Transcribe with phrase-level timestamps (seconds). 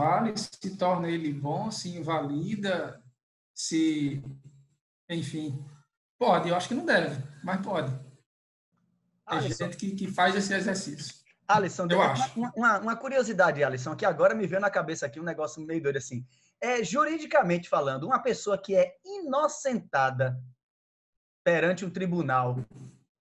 [0.00, 3.02] vale, se torna ele bom, se invalida,
[3.54, 4.22] se.
[5.08, 5.64] Enfim.
[6.18, 7.92] Pode, eu acho que não deve, mas pode.
[7.92, 9.64] Tem Alisson.
[9.64, 11.14] gente que, que faz esse exercício.
[11.46, 12.38] Alisson, eu acho.
[12.38, 15.82] Uma, uma, uma, curiosidade, Alisson, que agora me veio na cabeça aqui um negócio meio
[15.82, 16.26] doido assim.
[16.60, 20.38] É, juridicamente falando, uma pessoa que é inocentada
[21.44, 22.64] perante um tribunal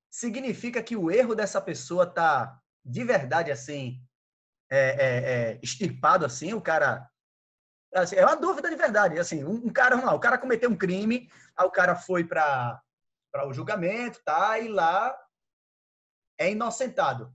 [0.09, 4.01] significa que o erro dessa pessoa está de verdade assim
[4.69, 7.09] é, é, é, extirpado assim, o cara
[7.93, 10.77] assim, é uma dúvida de verdade, assim, um, um cara, lá, o cara cometeu um
[10.77, 12.81] crime, aí o cara foi para
[13.47, 14.59] o julgamento, tá?
[14.59, 15.15] E lá
[16.37, 17.33] é inocentado.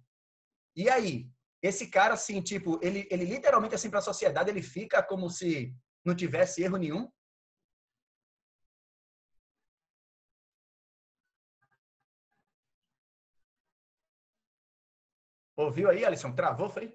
[0.77, 1.28] E aí,
[1.62, 5.75] esse cara assim, tipo, ele ele literalmente assim para a sociedade, ele fica como se
[6.05, 7.11] não tivesse erro nenhum.
[15.56, 16.33] Ouviu aí, Alisson?
[16.33, 16.92] Travou, foi?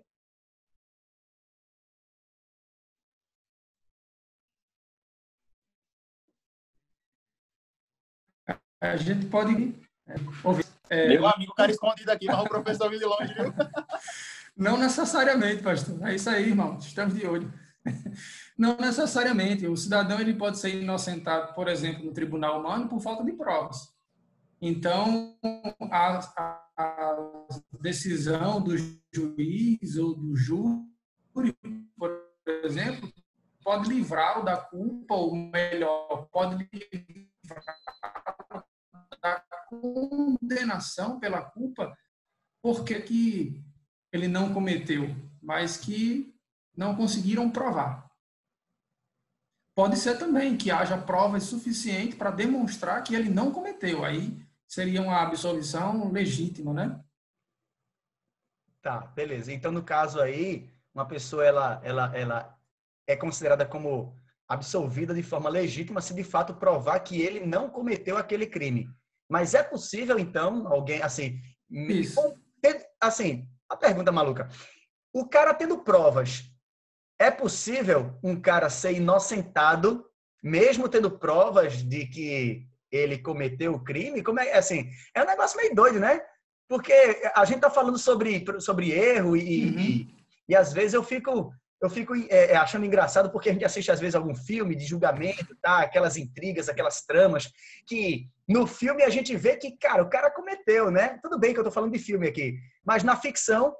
[8.81, 9.75] A gente pode
[10.07, 10.65] é, ouvir.
[10.89, 13.53] É, Meu amigo, o cara escondido aqui, mas o professor viu de longe, viu?
[14.55, 16.05] Não necessariamente, pastor.
[16.07, 16.77] É isso aí, irmão.
[16.77, 17.53] Estamos de olho.
[18.57, 19.67] Não necessariamente.
[19.67, 23.93] O cidadão ele pode ser inocentado, por exemplo, no tribunal humano por falta de provas.
[24.61, 25.37] Então,
[25.89, 27.47] a, a, a
[27.79, 28.75] decisão do
[29.13, 31.55] juiz ou do júri,
[31.97, 32.21] por
[32.63, 33.09] exemplo,
[33.63, 38.63] pode livrá-lo da culpa, ou melhor, pode livrá-lo
[39.21, 41.95] da condenação pela culpa,
[42.61, 43.63] porque que
[44.11, 46.33] ele não cometeu, mas que
[46.75, 48.09] não conseguiram provar.
[49.75, 54.03] Pode ser também que haja provas suficientes para demonstrar que ele não cometeu.
[54.03, 57.03] Aí seria uma absolvição legítima, né?
[58.81, 59.51] Tá, beleza.
[59.53, 62.59] Então, no caso aí, uma pessoa ela, ela, ela
[63.07, 64.15] é considerada como
[64.47, 68.89] absolvida de forma legítima se de fato provar que ele não cometeu aquele crime.
[69.29, 72.35] Mas é possível, então, alguém, assim, Isso.
[72.99, 74.49] assim, a pergunta maluca.
[75.13, 76.43] O cara tendo provas,
[77.19, 80.05] é possível um cara ser inocentado,
[80.41, 84.23] mesmo tendo provas de que ele cometeu o crime?
[84.23, 86.19] Como é, assim, é um negócio meio doido, né?
[86.67, 86.93] Porque
[87.35, 89.79] a gente tá falando sobre, sobre erro e, uhum.
[89.79, 90.07] e,
[90.49, 93.91] e às vezes eu fico eu fico é, é, achando engraçado porque a gente assiste
[93.91, 95.79] às vezes algum filme de julgamento, tá?
[95.79, 97.51] Aquelas intrigas, aquelas tramas
[97.87, 101.19] que no filme a gente vê que, cara, o cara cometeu, né?
[101.21, 103.73] Tudo bem que eu tô falando de filme aqui, mas na ficção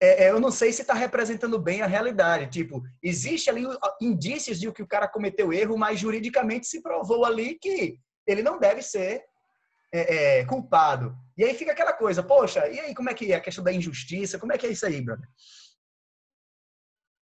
[0.00, 2.50] é, é eu não sei se está representando bem a realidade.
[2.50, 3.64] Tipo, existe ali
[4.00, 8.58] indícios de que o cara cometeu erro, mas juridicamente se provou ali que ele não
[8.58, 9.22] deve ser
[9.92, 11.14] é, é, culpado.
[11.36, 13.72] E aí fica aquela coisa, poxa, e aí como é que é a questão da
[13.72, 14.38] injustiça?
[14.38, 15.26] Como é que é isso aí, brother?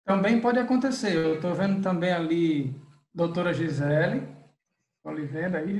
[0.05, 1.15] Também pode acontecer.
[1.15, 2.75] Eu estou vendo também ali
[3.13, 4.35] doutora Gisele
[5.03, 5.79] Oliveira aí,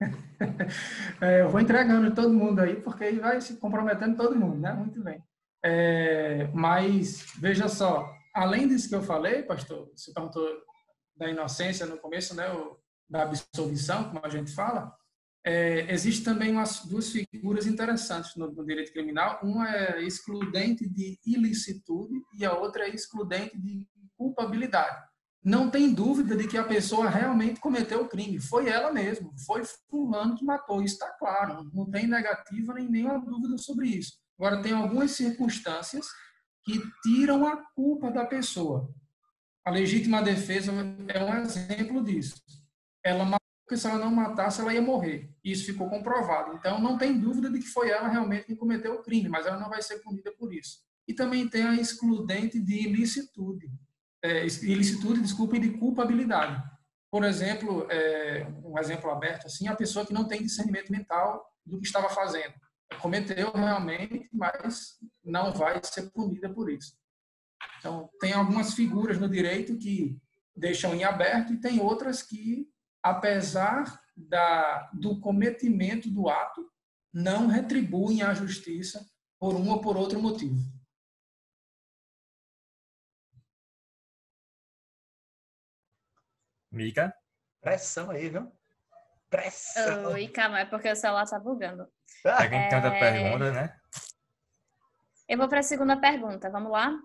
[1.20, 4.72] é, eu vou entregando todo mundo aí, porque aí vai se comprometendo todo mundo, né?
[4.72, 5.22] Muito bem.
[5.64, 10.46] É, mas, veja só, além disso que eu falei, pastor, você perguntou
[11.16, 12.52] da inocência no começo, né?
[12.52, 12.78] O,
[13.08, 14.94] da absolvição, como a gente fala,
[15.44, 19.40] é, existe também umas duas figuras interessantes no, no, direito criminal.
[19.42, 25.06] Uma é excludente de ilicitude e a outra é excludente de culpabilidade.
[25.42, 28.40] Não tem dúvida de que a pessoa realmente cometeu o crime.
[28.40, 29.30] Foi ela mesma.
[29.46, 30.82] Foi fulano que matou.
[30.82, 31.70] Isso está claro.
[31.72, 34.18] Não tem negativa nem nenhuma dúvida sobre isso.
[34.38, 36.06] Agora, tem algumas circunstâncias
[36.64, 38.92] que tiram a culpa da pessoa.
[39.64, 40.72] A legítima defesa
[41.08, 42.36] é um exemplo disso.
[43.02, 43.38] Ela
[43.68, 45.30] porque se ela não matasse, ela ia morrer.
[45.44, 46.56] Isso ficou comprovado.
[46.56, 49.60] Então, não tem dúvida de que foi ela realmente que cometeu o crime, mas ela
[49.60, 50.78] não vai ser punida por isso.
[51.06, 53.70] E também tem a excludente de ilicitude.
[54.24, 56.62] É, ilicitude, desculpa, e de culpabilidade.
[57.10, 61.78] Por exemplo, é, um exemplo aberto assim, a pessoa que não tem discernimento mental do
[61.78, 62.54] que estava fazendo.
[63.02, 66.96] Cometeu realmente, mas não vai ser punida por isso.
[67.78, 70.16] Então, tem algumas figuras no direito que
[70.56, 72.66] deixam em aberto e tem outras que
[73.02, 76.68] apesar da, do cometimento do ato,
[77.12, 79.06] não retribuem a justiça
[79.38, 80.56] por um ou por outro motivo.
[86.70, 87.14] Mica?
[87.60, 88.52] Pressão aí, viu?
[89.30, 90.12] Pressão.
[90.12, 91.86] Oi, calma, é porque o celular tá bugando.
[92.22, 93.00] Pega em cada é...
[93.00, 93.78] pergunta, né?
[95.28, 96.98] Eu vou para a segunda pergunta, vamos lá?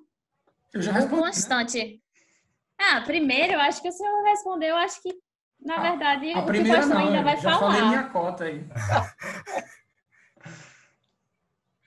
[0.74, 1.22] Eu já respondi.
[1.22, 1.84] Constante.
[1.84, 2.00] Né?
[2.78, 5.14] Ah, primeiro, eu acho que o senhor respondeu, eu acho que
[5.66, 7.72] na verdade, a, a o primeira que não, ainda vai já falar.
[7.74, 8.66] falei minha cota aí.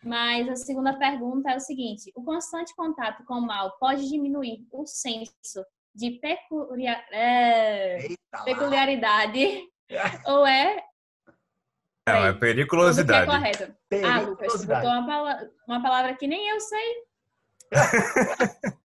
[0.02, 4.66] Mas a segunda pergunta é o seguinte: o constante contato com o mal pode diminuir
[4.72, 5.64] o senso
[5.94, 7.04] de peculiar...
[7.10, 8.06] é...
[8.44, 9.62] peculiaridade
[10.26, 10.84] ou é
[12.08, 13.28] não, é periculosidade.
[13.28, 13.74] É correto.
[14.04, 17.04] Ah, Lucas, você botou uma, palavra, uma palavra que nem eu sei.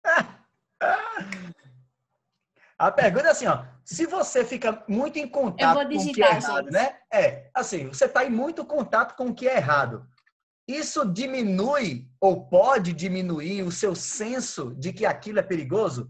[2.78, 3.64] A pergunta é assim, ó.
[3.90, 6.72] Se você fica muito em contato digitar, com o que é errado, gente.
[6.72, 6.98] né?
[7.12, 10.06] É, assim, você está em muito contato com o que é errado.
[10.68, 16.08] Isso diminui ou pode diminuir o seu senso de que aquilo é perigoso?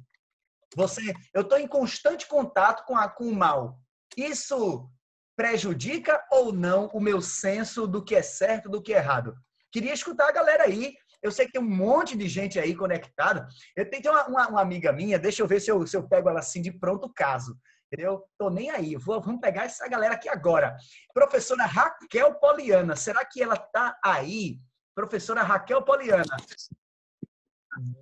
[0.76, 1.00] Você,
[1.32, 3.80] eu estou em constante contato com, a, com o mal.
[4.14, 4.86] Isso
[5.34, 9.34] prejudica ou não o meu senso do que é certo, do que é errado?
[9.72, 10.92] Queria escutar a galera aí.
[11.22, 13.48] Eu sei que tem um monte de gente aí conectada.
[13.74, 16.28] Eu tenho uma, uma, uma amiga minha, deixa eu ver se eu, se eu pego
[16.28, 17.58] ela assim de pronto caso.
[17.92, 18.24] Entendeu?
[18.38, 18.94] Tô nem aí.
[18.94, 20.76] Vou, vamos pegar essa galera aqui agora.
[21.12, 24.60] Professora Raquel Poliana, será que ela tá aí?
[24.94, 26.36] Professora Raquel Poliana.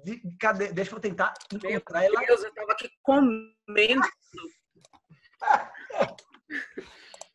[0.04, 0.72] De, cadê?
[0.72, 2.48] Deixa eu tentar encontrar Meu Deus, ela.
[2.48, 4.02] eu tava aqui comendo.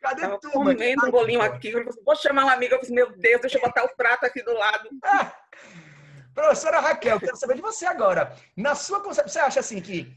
[0.01, 1.69] Cadê Tava tu, comendo um bolinho aqui.
[1.69, 2.75] Eu falei, vou chamar uma amiga.
[2.75, 4.89] Eu falei, meu Deus, deixa eu botar o prato aqui do lado.
[6.35, 8.35] Professora Raquel, quero saber de você agora.
[8.57, 10.13] Na sua concepção, você acha assim que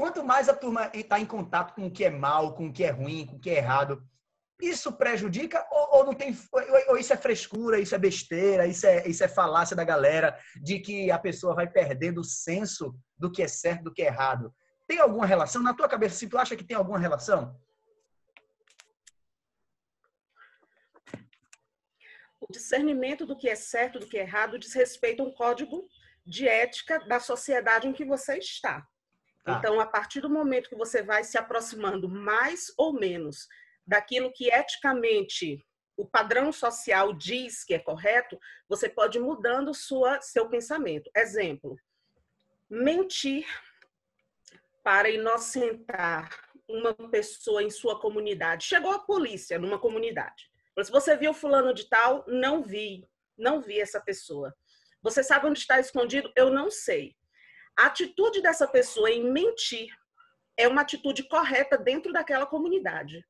[0.00, 2.84] quanto mais a turma está em contato com o que é mal, com o que
[2.84, 4.02] é ruim, com o que é errado,
[4.58, 8.86] isso prejudica ou, ou não tem ou, ou, isso é frescura, isso é besteira, isso
[8.86, 13.30] é, isso é falácia da galera de que a pessoa vai perdendo o senso do
[13.30, 14.54] que é certo, do que é errado.
[14.88, 15.62] Tem alguma relação?
[15.62, 17.54] Na tua cabeça, se tu acha que tem alguma relação?
[22.40, 25.86] o discernimento do que é certo, do que é errado, diz respeito a um código
[26.24, 28.88] de ética da sociedade em que você está.
[29.44, 29.56] Tá.
[29.58, 33.48] Então, a partir do momento que você vai se aproximando mais ou menos
[33.86, 35.64] daquilo que eticamente
[35.96, 38.38] o padrão social diz que é correto,
[38.68, 41.10] você pode ir mudando sua, seu pensamento.
[41.14, 41.76] Exemplo,
[42.68, 43.46] mentir
[44.82, 46.30] para inocentar
[46.68, 48.64] uma pessoa em sua comunidade.
[48.64, 50.50] Chegou a polícia numa comunidade.
[50.82, 53.06] Se você viu fulano de tal, não vi,
[53.36, 54.54] não vi essa pessoa.
[55.02, 56.32] Você sabe onde está escondido?
[56.34, 57.16] Eu não sei.
[57.80, 59.88] A atitude dessa pessoa em mentir
[60.54, 63.24] é uma atitude correta dentro daquela comunidade.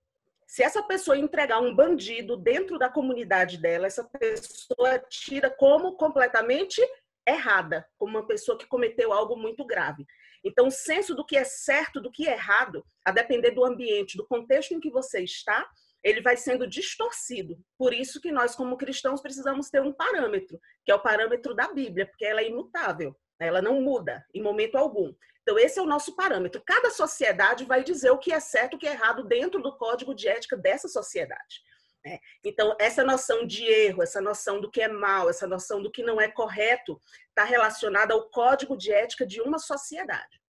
[0.45, 6.83] Se essa pessoa entregar um bandido dentro da comunidade dela, essa pessoa tira como completamente
[7.25, 10.05] errada, como uma pessoa que cometeu algo muito grave.
[10.43, 14.17] Então, o senso do que é certo, do que é errado, a depender do ambiente,
[14.17, 15.65] do contexto em que você está,
[16.03, 17.57] ele vai sendo distorcido.
[17.79, 21.73] Por isso que nós, como cristãos, precisamos ter um parâmetro, que é o parâmetro da
[21.73, 23.15] Bíblia, porque ela é imutável?
[23.47, 25.15] Ela não muda em momento algum.
[25.43, 26.63] Então, esse é o nosso parâmetro.
[26.65, 29.77] Cada sociedade vai dizer o que é certo e o que é errado dentro do
[29.77, 31.63] código de ética dessa sociedade.
[32.05, 32.19] Né?
[32.45, 36.03] Então, essa noção de erro, essa noção do que é mal, essa noção do que
[36.03, 40.41] não é correto, está relacionada ao código de ética de uma sociedade.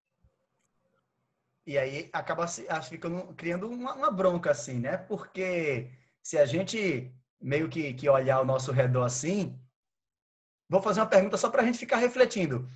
[1.65, 2.47] E aí acaba
[2.81, 4.97] ficando, criando uma, uma, bronca, assim, né?
[4.97, 5.89] Porque
[6.23, 9.59] se a gente meio que, que olhar ao nosso redor assim,
[10.67, 12.67] vou fazer uma pergunta só para a gente ficar refletindo.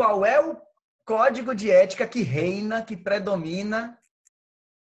[0.00, 0.56] Qual é o
[1.04, 3.98] código de ética que reina, que predomina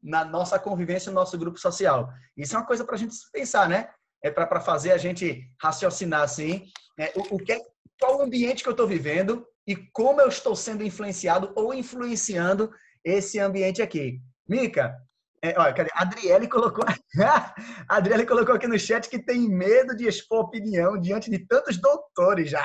[0.01, 2.11] na nossa convivência, no nosso grupo social?
[2.35, 3.91] Isso é uma coisa para a gente pensar, né?
[4.23, 6.65] É para fazer a gente raciocinar assim,
[6.97, 7.11] né?
[7.15, 7.61] o, o que, é,
[8.01, 12.71] qual o ambiente que eu estou vivendo e como eu estou sendo influenciado ou influenciando
[13.05, 14.19] esse ambiente aqui.
[14.49, 14.97] Mica,
[15.43, 15.89] é, olha, cadê?
[15.93, 16.85] A Adriele colocou,
[17.89, 22.49] Adriele colocou aqui no chat que tem medo de expor opinião diante de tantos doutores.
[22.49, 22.61] Já,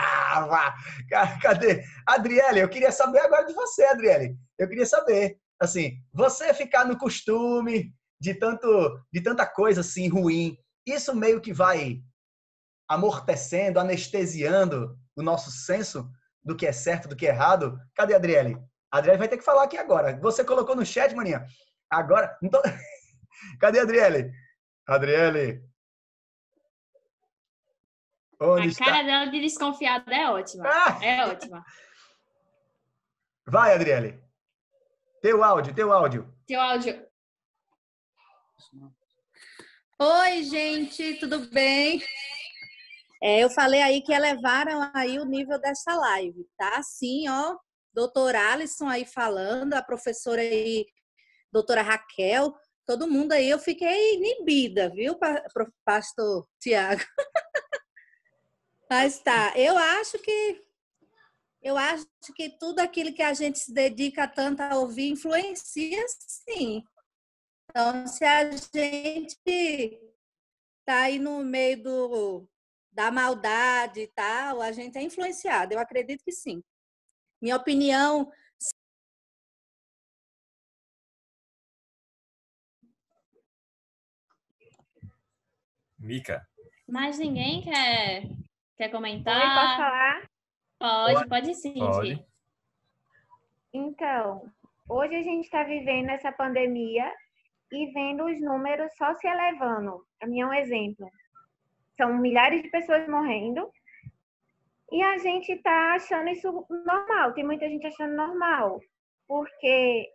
[0.46, 0.76] vá.
[1.42, 1.82] Cadê?
[2.06, 4.36] Adriele, eu queria saber agora de você, Adriele.
[4.56, 8.68] Eu queria saber, assim, você ficar no costume de tanto,
[9.12, 10.56] de tanta coisa assim ruim,
[10.86, 12.00] isso meio que vai
[12.88, 16.08] amortecendo, anestesiando o nosso senso
[16.44, 17.76] do que é certo, do que é errado.
[17.92, 18.56] Cadê a Adriele?
[18.90, 20.16] A Adriele vai ter que falar aqui agora.
[20.20, 21.44] Você colocou no chat, maninha.
[21.90, 22.38] Agora.
[22.50, 22.60] Tô...
[23.60, 24.32] Cadê a Adriele?
[24.86, 25.62] Adriele.
[28.40, 28.84] Onde a está?
[28.84, 30.64] cara dela de desconfiada é ótima.
[30.66, 31.04] Ah!
[31.04, 31.64] É ótima.
[33.46, 34.22] Vai, Adriele.
[35.20, 36.32] Teu áudio, teu áudio.
[36.46, 37.08] Teu áudio.
[40.00, 42.00] Oi, gente, tudo bem?
[43.20, 46.80] É, eu falei aí que elevaram aí o nível dessa live, tá?
[46.84, 47.56] Sim, ó,
[47.92, 50.86] doutor Alisson aí falando, a professora aí,
[51.52, 52.54] doutora Raquel,
[52.86, 55.18] todo mundo aí, eu fiquei inibida, viu,
[55.84, 57.02] pastor Tiago?
[58.90, 60.64] Mas tá, eu acho que
[61.60, 66.82] eu acho que tudo aquilo que a gente se dedica tanto a ouvir influencia sim.
[67.68, 70.00] Então, se a gente
[70.86, 72.48] tá aí no meio do
[72.90, 75.74] da maldade e tal, a gente é influenciado.
[75.74, 76.62] Eu acredito que sim.
[77.40, 78.30] Minha opinião.
[85.98, 86.46] Mica.
[86.88, 88.22] Mais ninguém quer,
[88.76, 89.36] quer comentar?
[89.36, 90.30] Oi, posso falar?
[90.78, 91.74] Pode, pode sim.
[91.74, 92.24] Pode.
[93.72, 94.50] Então,
[94.88, 97.12] hoje a gente está vivendo essa pandemia
[97.72, 100.04] e vendo os números só se elevando.
[100.18, 101.10] Para mim é um exemplo.
[101.96, 103.70] São milhares de pessoas morrendo
[104.90, 107.34] e a gente está achando isso normal.
[107.34, 108.80] Tem muita gente achando normal,
[109.26, 110.08] porque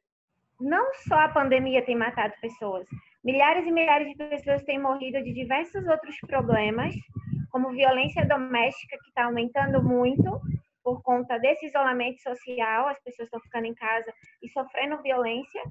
[0.60, 2.88] não só a pandemia tem matado pessoas,
[3.24, 6.94] milhares e milhares de pessoas têm morrido de diversos outros problemas,
[7.50, 10.42] como violência doméstica, que está aumentando muito
[10.84, 14.12] por conta desse isolamento social, as pessoas estão ficando em casa
[14.42, 15.62] e sofrendo violência,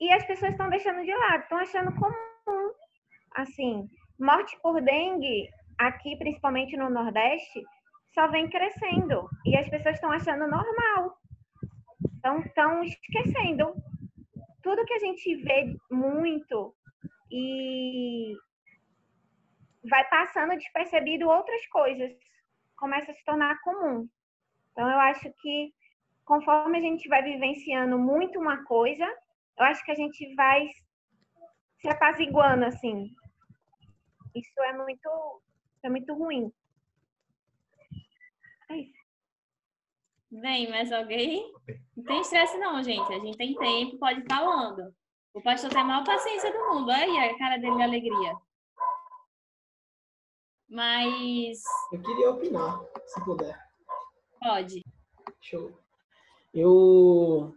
[0.00, 2.72] e as pessoas estão deixando de lado, estão achando comum.
[3.34, 5.48] Assim, morte por dengue,
[5.78, 7.64] aqui principalmente no Nordeste,
[8.14, 11.18] só vem crescendo, e as pessoas estão achando normal.
[12.18, 13.74] Então, estão esquecendo.
[14.62, 16.74] Tudo que a gente vê muito
[17.36, 18.36] e
[19.90, 22.12] vai passando despercebido outras coisas,
[22.76, 24.08] começa a se tornar comum.
[24.70, 25.74] Então, eu acho que
[26.24, 29.04] conforme a gente vai vivenciando muito uma coisa,
[29.58, 30.68] eu acho que a gente vai
[31.80, 33.10] se apaziguando, assim.
[34.32, 35.42] Isso é muito,
[35.82, 36.52] é muito ruim.
[38.70, 39.04] É isso.
[40.30, 41.52] Vem, mais alguém?
[41.96, 43.12] Não tem estresse não, gente.
[43.12, 44.94] A gente tem tempo, pode ir falando.
[45.34, 46.90] O pastor tem a maior paciência do mundo.
[46.90, 48.36] Aí a cara dele de alegria.
[50.68, 51.60] Mas...
[51.92, 53.58] Eu queria opinar, se puder.
[54.40, 54.82] Pode.
[55.40, 55.76] Show.
[56.52, 57.52] Eu,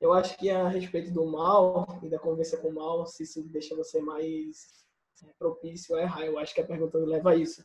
[0.00, 3.42] eu acho que a respeito do mal e da convivência com o mal, se isso
[3.48, 4.86] deixa você mais
[5.22, 7.64] é, propício a errar, eu acho que a pergunta leva a isso.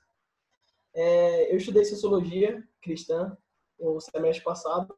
[0.93, 3.37] É, eu estudei sociologia cristã
[3.77, 4.97] no semestre passado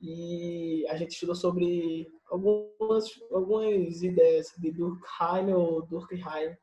[0.00, 6.56] e a gente estudou sobre algumas, algumas ideias de Durkheim ou Durkheim,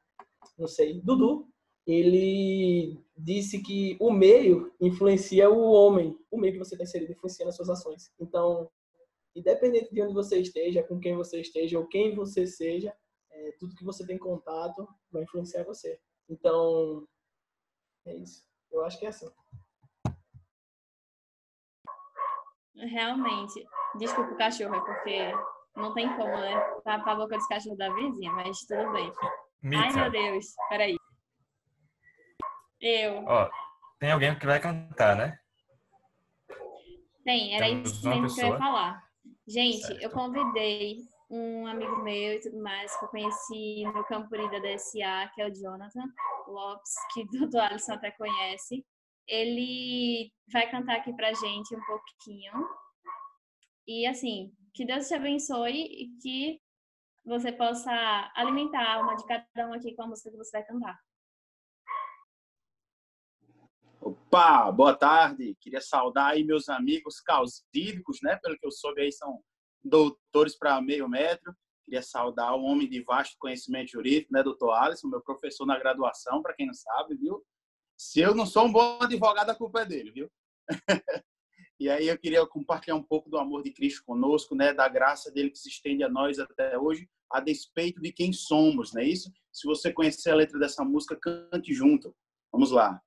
[0.58, 1.48] não sei, Dudu,
[1.86, 7.46] ele disse que o meio influencia o homem, o meio que você está inserido influencia
[7.46, 8.12] nas suas ações.
[8.20, 8.70] Então,
[9.36, 12.96] independente de onde você esteja, com quem você esteja ou quem você seja,
[13.30, 16.00] é, tudo que você tem contato vai influenciar você.
[16.28, 17.08] Então,
[18.06, 18.44] é isso.
[18.72, 19.30] Eu acho que é assim.
[22.76, 23.66] Realmente.
[23.98, 25.34] Desculpa o cachorro, é porque
[25.76, 26.60] não tem como, né?
[26.84, 29.12] Tá pra boca dos cachorros da vizinha, mas tudo bem.
[29.62, 29.84] Mica.
[29.84, 30.46] Ai, meu Deus.
[30.70, 30.98] Peraí.
[32.82, 33.24] Eu.
[33.26, 33.50] Ó,
[34.00, 35.40] tem alguém que vai cantar, né?
[37.24, 39.04] Tem, era Temos isso mesmo que eu ia falar.
[39.48, 40.02] Gente, Certo.
[40.02, 40.98] eu convidei
[41.30, 45.48] um amigo meu e tudo mais, que eu conheci no Campuri da DSA, que é
[45.48, 46.06] o Jonathan
[46.48, 48.86] Lopes, que o doutor Alisson até conhece.
[49.28, 52.54] Ele vai cantar aqui pra gente um pouquinho.
[53.88, 56.62] E assim, que Deus te abençoe e que
[57.26, 60.68] você possa alimentar a alma de cada um aqui com a música que você vai
[60.68, 61.00] cantar.
[64.00, 65.56] Opa, boa tarde.
[65.60, 68.38] Queria saudar aí meus amigos causídicos, né?
[68.44, 69.42] Pelo que eu soube aí são
[69.84, 71.56] doutores para meio metro.
[71.86, 76.42] Queria saudar o homem de vasto conhecimento jurídico, né, doutor Alisson, meu professor na graduação,
[76.42, 77.44] para quem não sabe, viu?
[77.98, 80.30] Se eu não sou um bom advogado, a culpa é dele, viu?
[81.80, 85.32] e aí eu queria compartilhar um pouco do amor de Cristo conosco, né, da graça
[85.32, 89.06] dele que se estende a nós até hoje, a despeito de quem somos, não é
[89.06, 89.32] isso?
[89.52, 92.16] Se você conhecer a letra dessa música, cante junto.
[92.52, 93.02] Vamos lá.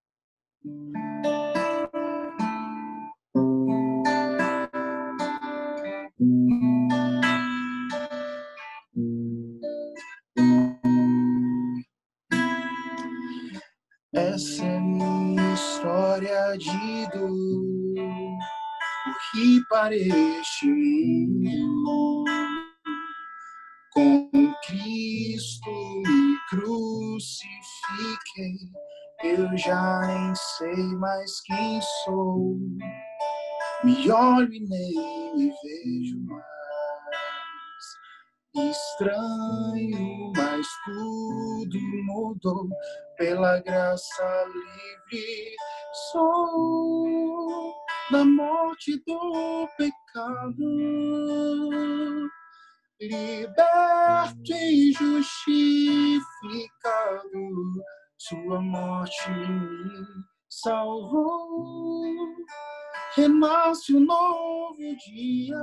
[14.13, 14.78] Essa
[16.59, 18.39] de dor,
[19.33, 22.25] que para este mundo
[23.93, 24.31] com
[24.67, 25.71] Cristo
[26.05, 27.49] me crucifiquei.
[29.25, 32.57] Eu já nem sei mais quem sou,
[33.85, 36.45] me olho e nem me vejo mais.
[38.57, 42.69] Estranho, mas tudo mudou
[43.17, 45.55] pela graça livre.
[46.11, 47.75] Sou
[48.11, 50.65] da morte do pecado,
[53.01, 56.23] liberto e justificado.
[58.17, 60.07] Sua morte me
[60.49, 62.15] salvou.
[63.15, 65.57] Renasce um novo dia.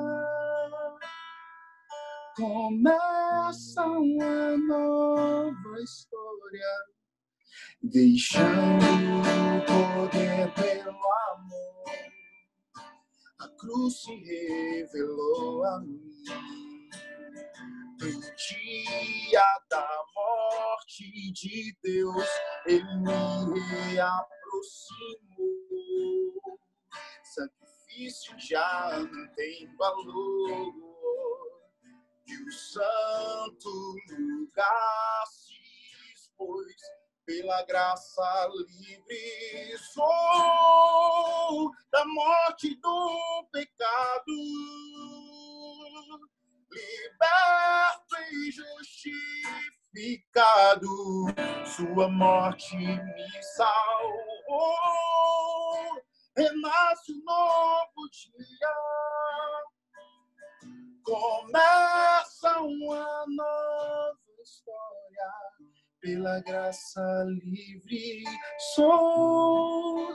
[2.36, 6.76] Começa uma nova história.
[7.82, 11.86] deixando o poder pelo amor.
[13.40, 16.02] A cruz se revelou a mim.
[18.02, 22.28] No dia da morte de Deus,
[22.66, 23.60] ele me
[23.94, 25.54] reaproximou.
[27.24, 30.85] Sacrifício já não tem valor.
[32.28, 33.70] E o santo
[34.10, 35.54] lugar se
[36.14, 36.76] expôs
[37.26, 44.34] pela graça livre sou da morte do pecado
[46.76, 48.52] liberto e
[50.12, 50.88] justificado,
[51.66, 54.76] sua morte me salvou.
[56.36, 58.74] Renasce um novo dia,
[61.06, 65.32] começa uma nova história.
[66.02, 68.24] Pela graça livre
[68.76, 70.14] sou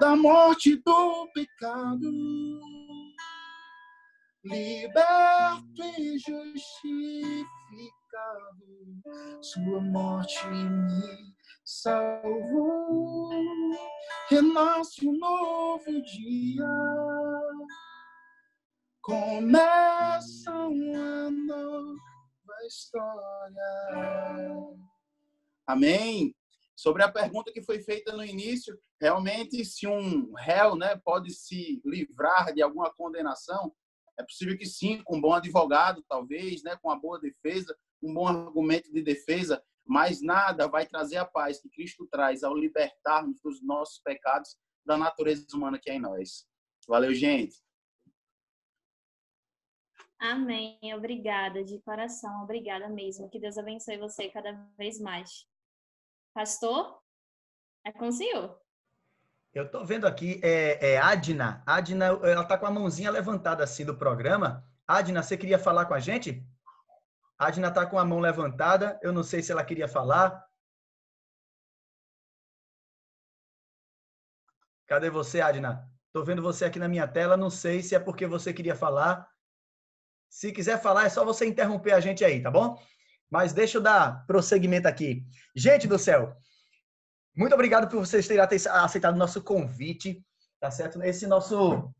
[0.00, 2.10] da morte do pecado
[4.44, 7.48] liberto e justificado.
[9.42, 13.30] Sua morte me salvou.
[14.30, 16.66] Renasce um novo dia.
[19.08, 21.96] Começa uma nova
[22.66, 23.62] história.
[25.66, 26.36] Amém.
[26.76, 31.80] Sobre a pergunta que foi feita no início, realmente, se um réu né, pode se
[31.86, 33.74] livrar de alguma condenação,
[34.20, 38.12] é possível que sim, com um bom advogado, talvez, né, com uma boa defesa, um
[38.12, 43.40] bom argumento de defesa, mas nada vai trazer a paz que Cristo traz ao libertar-nos
[43.40, 46.46] dos nossos pecados da natureza humana que é em nós.
[46.86, 47.56] Valeu, gente.
[50.18, 50.78] Amém.
[50.94, 52.42] Obrigada de coração.
[52.42, 53.30] Obrigada mesmo.
[53.30, 55.46] Que Deus abençoe você cada vez mais.
[56.34, 57.00] Pastor,
[57.84, 58.60] é com o senhor.
[59.54, 61.62] Eu tô vendo aqui, é, é Adna.
[61.64, 64.64] Adna, ela tá com a mãozinha levantada assim do programa.
[64.86, 66.44] Adna, você queria falar com a gente?
[67.38, 68.98] Adna tá com a mão levantada.
[69.02, 70.46] Eu não sei se ela queria falar.
[74.86, 75.88] Cadê você, Adna?
[76.12, 77.36] Tô vendo você aqui na minha tela.
[77.36, 79.28] Não sei se é porque você queria falar.
[80.28, 82.80] Se quiser falar, é só você interromper a gente aí, tá bom?
[83.30, 85.24] Mas deixa eu dar prosseguimento aqui.
[85.54, 86.36] Gente do céu,
[87.36, 90.24] muito obrigado por vocês terem aceitado o nosso convite,
[90.60, 91.02] tá certo?
[91.02, 91.92] Esse nosso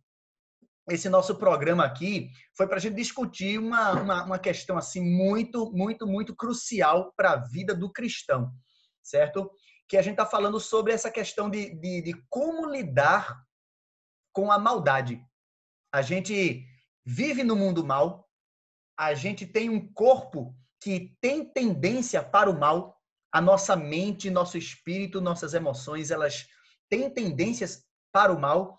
[0.90, 5.70] esse nosso programa aqui foi para a gente discutir uma, uma, uma, questão assim muito,
[5.70, 8.50] muito, muito crucial para a vida do cristão,
[9.02, 9.50] certo?
[9.86, 13.38] Que a gente está falando sobre essa questão de, de, de como lidar
[14.32, 15.22] com a maldade.
[15.92, 16.64] A gente
[17.08, 18.28] vive no mundo mal,
[18.94, 23.00] a gente tem um corpo que tem tendência para o mal,
[23.32, 26.46] a nossa mente, nosso espírito, nossas emoções, elas
[26.90, 28.78] têm tendências para o mal.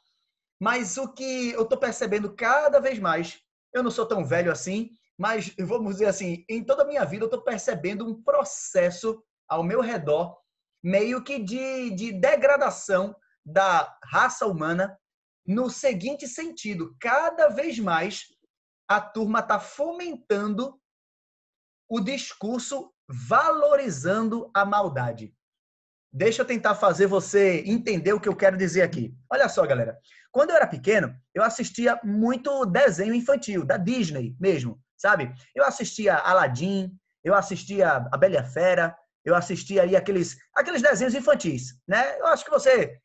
[0.61, 3.39] Mas o que eu estou percebendo cada vez mais,
[3.73, 7.23] eu não sou tão velho assim, mas vamos dizer assim, em toda a minha vida
[7.23, 10.37] eu estou percebendo um processo ao meu redor,
[10.83, 14.95] meio que de, de degradação da raça humana,
[15.45, 18.25] no seguinte sentido: cada vez mais
[18.87, 20.79] a turma está fomentando
[21.87, 25.33] o discurso valorizando a maldade.
[26.11, 29.13] Deixa eu tentar fazer você entender o que eu quero dizer aqui.
[29.31, 29.97] Olha só, galera.
[30.31, 35.33] Quando eu era pequeno, eu assistia muito desenho infantil, da Disney mesmo, sabe?
[35.55, 36.91] Eu assistia Aladdin,
[37.23, 42.19] eu assistia A Bela Fera, eu assistia aqueles, aqueles desenhos infantis, né?
[42.19, 42.99] Eu acho que você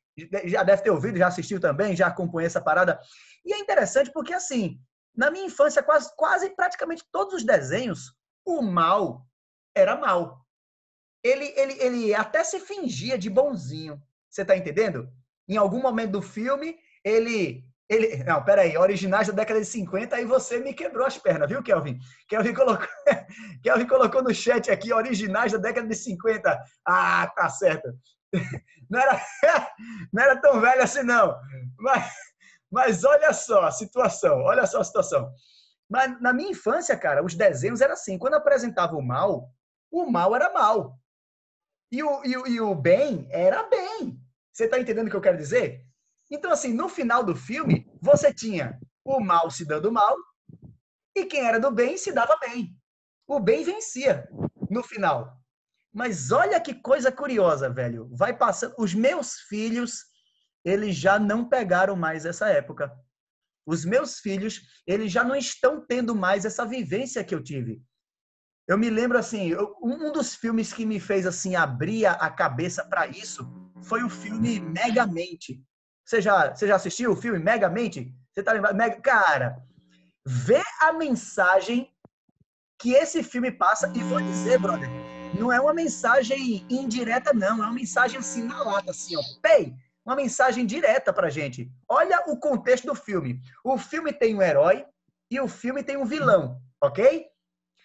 [0.44, 2.98] já deve ter ouvido, já assistiu também, já acompanhou essa parada.
[3.44, 4.78] E é interessante porque, assim,
[5.16, 9.26] na minha infância, quase, quase praticamente todos os desenhos, o mal
[9.74, 10.44] era mal.
[11.22, 14.00] Ele, ele, ele até se fingia de bonzinho.
[14.28, 15.08] Você está entendendo?
[15.48, 17.64] Em algum momento do filme, ele.
[17.88, 21.62] ele não, peraí, originais da década de 50, aí você me quebrou as pernas, viu,
[21.62, 21.98] Kelvin?
[22.28, 22.88] Kelvin colocou,
[23.62, 26.60] Kelvin colocou no chat aqui, originais da década de 50.
[26.86, 27.88] Ah, tá certo.
[28.90, 29.20] Não era,
[30.12, 31.34] não era tão velho assim, não.
[31.78, 32.12] Mas,
[32.70, 35.32] mas olha só a situação, olha só a situação.
[35.88, 38.18] Mas na minha infância, cara, os desenhos eram assim.
[38.18, 39.48] Quando apresentava o mal,
[39.90, 40.98] o mal era mal.
[41.90, 44.20] E o, e o, e o bem era bem.
[44.52, 45.82] Você está entendendo o que eu quero dizer?
[46.30, 50.14] Então, assim, no final do filme, você tinha o mal se dando mal
[51.14, 52.76] e quem era do bem se dava bem.
[53.26, 54.28] O bem vencia
[54.70, 55.38] no final.
[55.94, 58.08] Mas olha que coisa curiosa, velho.
[58.12, 58.74] Vai passando.
[58.76, 60.00] Os meus filhos,
[60.64, 62.90] eles já não pegaram mais essa época.
[63.64, 67.80] Os meus filhos, eles já não estão tendo mais essa vivência que eu tive.
[68.66, 72.84] Eu me lembro assim, um dos filmes que me fez assim abrir a- a cabeça
[72.84, 73.46] para isso
[73.82, 75.62] foi o filme Megamente.
[76.04, 78.12] Você já, você já assistiu o filme Megamente?
[78.32, 78.74] Você tá lembrado?
[78.74, 79.62] Mega, cara,
[80.26, 81.94] vê a mensagem
[82.80, 84.90] que esse filme passa e vou dizer, brother,
[85.38, 89.74] não é uma mensagem indireta não, é uma mensagem assim na lata, assim, ó, pei,
[90.04, 91.70] uma mensagem direta pra gente.
[91.88, 93.40] Olha o contexto do filme.
[93.64, 94.84] O filme tem um herói
[95.30, 97.26] e o filme tem um vilão, ok?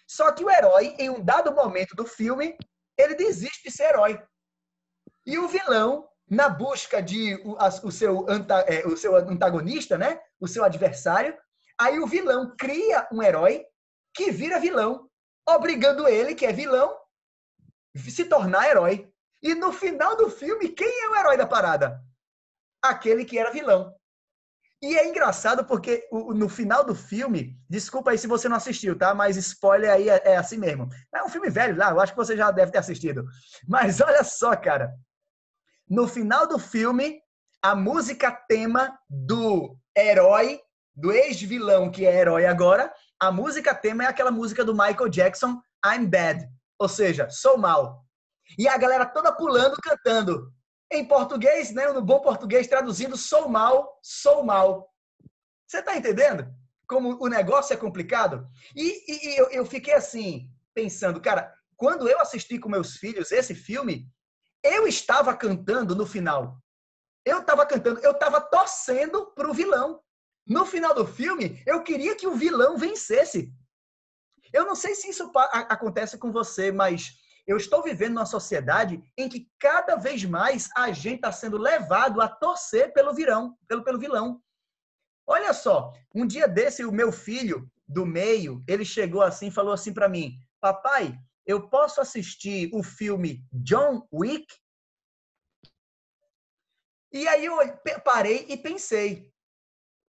[0.06, 2.56] Só que o herói, em um dado momento do filme,
[2.98, 4.22] ele desiste de ser herói.
[5.26, 9.96] E o vilão, na busca de o, as- o seu, anta- é, o seu antagonista,
[9.96, 10.20] né?
[10.38, 11.36] O seu adversário,
[11.78, 13.64] aí o vilão cria um herói
[14.14, 15.08] que vira vilão,
[15.48, 16.94] obrigando ele, que é vilão,
[17.96, 19.10] se tornar herói.
[19.42, 22.00] E no final do filme, quem é o herói da parada?
[22.82, 23.94] Aquele que era vilão.
[24.82, 29.14] E é engraçado porque no final do filme, desculpa aí se você não assistiu, tá?
[29.14, 30.88] Mas spoiler aí é, é assim mesmo.
[31.14, 33.26] É um filme velho lá, eu acho que você já deve ter assistido.
[33.68, 34.94] Mas olha só, cara.
[35.86, 37.20] No final do filme,
[37.62, 40.60] a música tema do herói,
[40.94, 45.60] do ex-vilão que é herói agora, a música tema é aquela música do Michael Jackson,
[45.84, 46.48] I'm Bad.
[46.80, 48.04] Ou seja, sou mal.
[48.58, 50.50] E a galera toda pulando, cantando.
[50.90, 51.86] Em português, né?
[51.92, 54.90] No bom português, traduzindo, sou mal, sou mal.
[55.68, 56.48] Você tá entendendo?
[56.88, 58.48] Como o negócio é complicado?
[58.74, 63.30] E, e- e eu, eu fiquei assim, pensando, cara, quando eu assisti com meus filhos
[63.30, 64.08] esse filme,
[64.64, 66.58] eu estava cantando no final.
[67.24, 70.02] Eu estava cantando, eu estava torcendo pro vilão.
[70.46, 73.52] No final do filme, eu queria que o vilão vencesse.
[74.52, 79.28] Eu não sei se isso acontece com você, mas eu estou vivendo numa sociedade em
[79.28, 83.98] que cada vez mais a gente está sendo levado a torcer pelo vilão, pelo, pelo
[83.98, 84.42] vilão.
[85.26, 89.72] Olha só, um dia desse o meu filho do meio, ele chegou assim e falou
[89.72, 94.46] assim para mim: "Papai, eu posso assistir o filme John Wick?"
[97.12, 97.56] E aí eu
[98.04, 99.29] parei e pensei,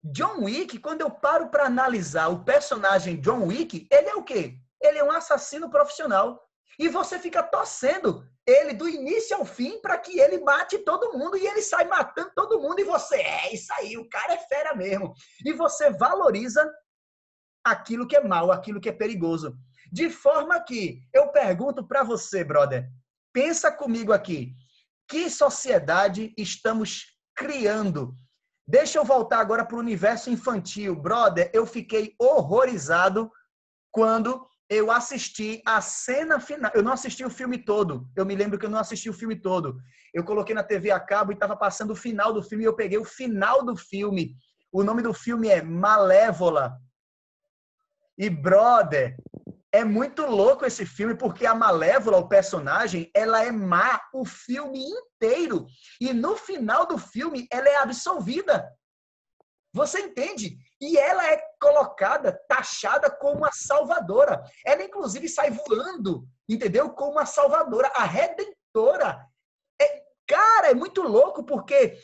[0.03, 4.57] John Wick, quando eu paro para analisar o personagem John Wick, ele é o quê?
[4.81, 6.41] Ele é um assassino profissional.
[6.79, 11.37] E você fica torcendo ele do início ao fim para que ele mate todo mundo
[11.37, 14.75] e ele sai matando todo mundo e você é isso aí, o cara é fera
[14.75, 15.13] mesmo.
[15.45, 16.73] E você valoriza
[17.65, 19.59] aquilo que é mal, aquilo que é perigoso.
[19.93, 22.89] De forma que eu pergunto para você, brother,
[23.33, 24.55] pensa comigo aqui,
[25.09, 28.17] que sociedade estamos criando?
[28.71, 30.95] Deixa eu voltar agora para o universo infantil.
[30.95, 33.33] Brother, eu fiquei horrorizado
[33.91, 36.71] quando eu assisti a cena final.
[36.75, 38.07] Eu não assisti o filme todo.
[38.15, 39.79] Eu me lembro que eu não assisti o filme todo.
[40.13, 42.77] Eu coloquei na TV a cabo e estava passando o final do filme e eu
[42.77, 44.37] peguei o final do filme.
[44.71, 46.77] O nome do filme é Malévola.
[48.19, 49.17] E, brother,
[49.73, 54.83] é muito louco esse filme porque a Malévola, o personagem, ela é má o filme
[54.83, 55.67] inteiro.
[56.01, 58.69] E no final do filme, ela é absolvida.
[59.75, 60.57] Você entende?
[60.81, 64.43] E ela é colocada, taxada como a salvadora.
[64.65, 66.91] Ela, inclusive, sai voando, entendeu?
[66.91, 69.27] Como a salvadora, a redentora.
[69.81, 71.99] É, cara, é muito louco porque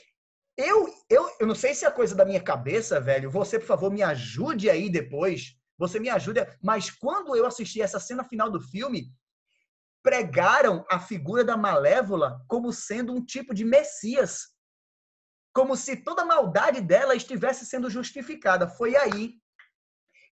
[0.56, 3.30] eu, eu, eu não sei se é coisa da minha cabeça, velho.
[3.30, 5.56] Você, por favor, me ajude aí depois.
[5.78, 6.56] Você me ajuda.
[6.62, 9.12] Mas quando eu assisti essa cena final do filme,
[10.02, 14.48] pregaram a figura da Malévola como sendo um tipo de Messias.
[15.52, 18.68] Como se toda a maldade dela estivesse sendo justificada.
[18.68, 19.34] Foi aí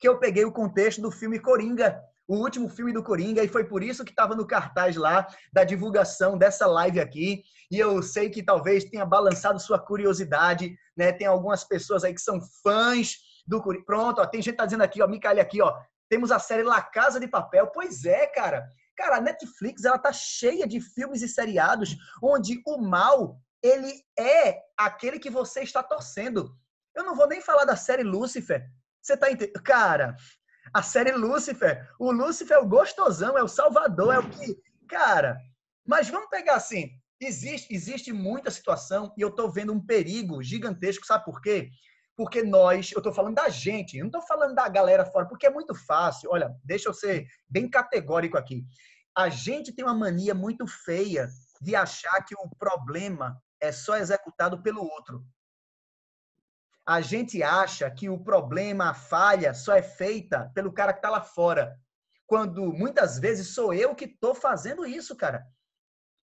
[0.01, 3.65] que eu peguei o contexto do filme Coringa, o último filme do Coringa, e foi
[3.65, 7.43] por isso que estava no cartaz lá da divulgação dessa live aqui.
[7.71, 11.13] E eu sei que talvez tenha balançado sua curiosidade, né?
[11.13, 13.85] Tem algumas pessoas aí que são fãs do Coringa.
[13.85, 16.83] Pronto, ó, tem gente tá dizendo aqui, ó, Micael aqui, ó, temos a série La
[16.83, 17.69] Casa de Papel.
[17.69, 18.69] Pois é, cara.
[18.97, 24.61] Cara, a Netflix, ela tá cheia de filmes e seriados onde o mal, ele é
[24.77, 26.55] aquele que você está torcendo.
[26.95, 28.69] Eu não vou nem falar da série Lucifer.
[29.01, 29.63] Você tá entendendo?
[29.63, 30.17] Cara,
[30.75, 34.57] a série Lucifer, o Lucifer é o gostosão, é o salvador, é o que...
[34.89, 35.39] Cara,
[35.87, 41.07] mas vamos pegar assim, existe, existe muita situação e eu tô vendo um perigo gigantesco,
[41.07, 41.71] sabe por quê?
[42.21, 45.47] Porque nós, eu tô falando da gente, eu não tô falando da galera fora, porque
[45.47, 46.29] é muito fácil.
[46.31, 48.63] Olha, deixa eu ser bem categórico aqui.
[49.17, 51.31] A gente tem uma mania muito feia
[51.63, 55.25] de achar que o problema é só executado pelo outro.
[56.85, 61.09] A gente acha que o problema, a falha, só é feita pelo cara que está
[61.09, 61.75] lá fora.
[62.27, 65.43] Quando muitas vezes sou eu que estou fazendo isso, cara.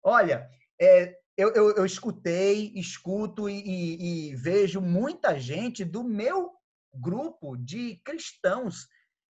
[0.01, 0.49] Olha,
[0.81, 6.53] é, eu, eu, eu, escutei, escuto e, e, e vejo muita gente do meu
[6.93, 8.87] grupo de cristãos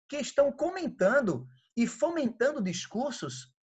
[0.08, 3.54] que estão comentando e fomentando discursos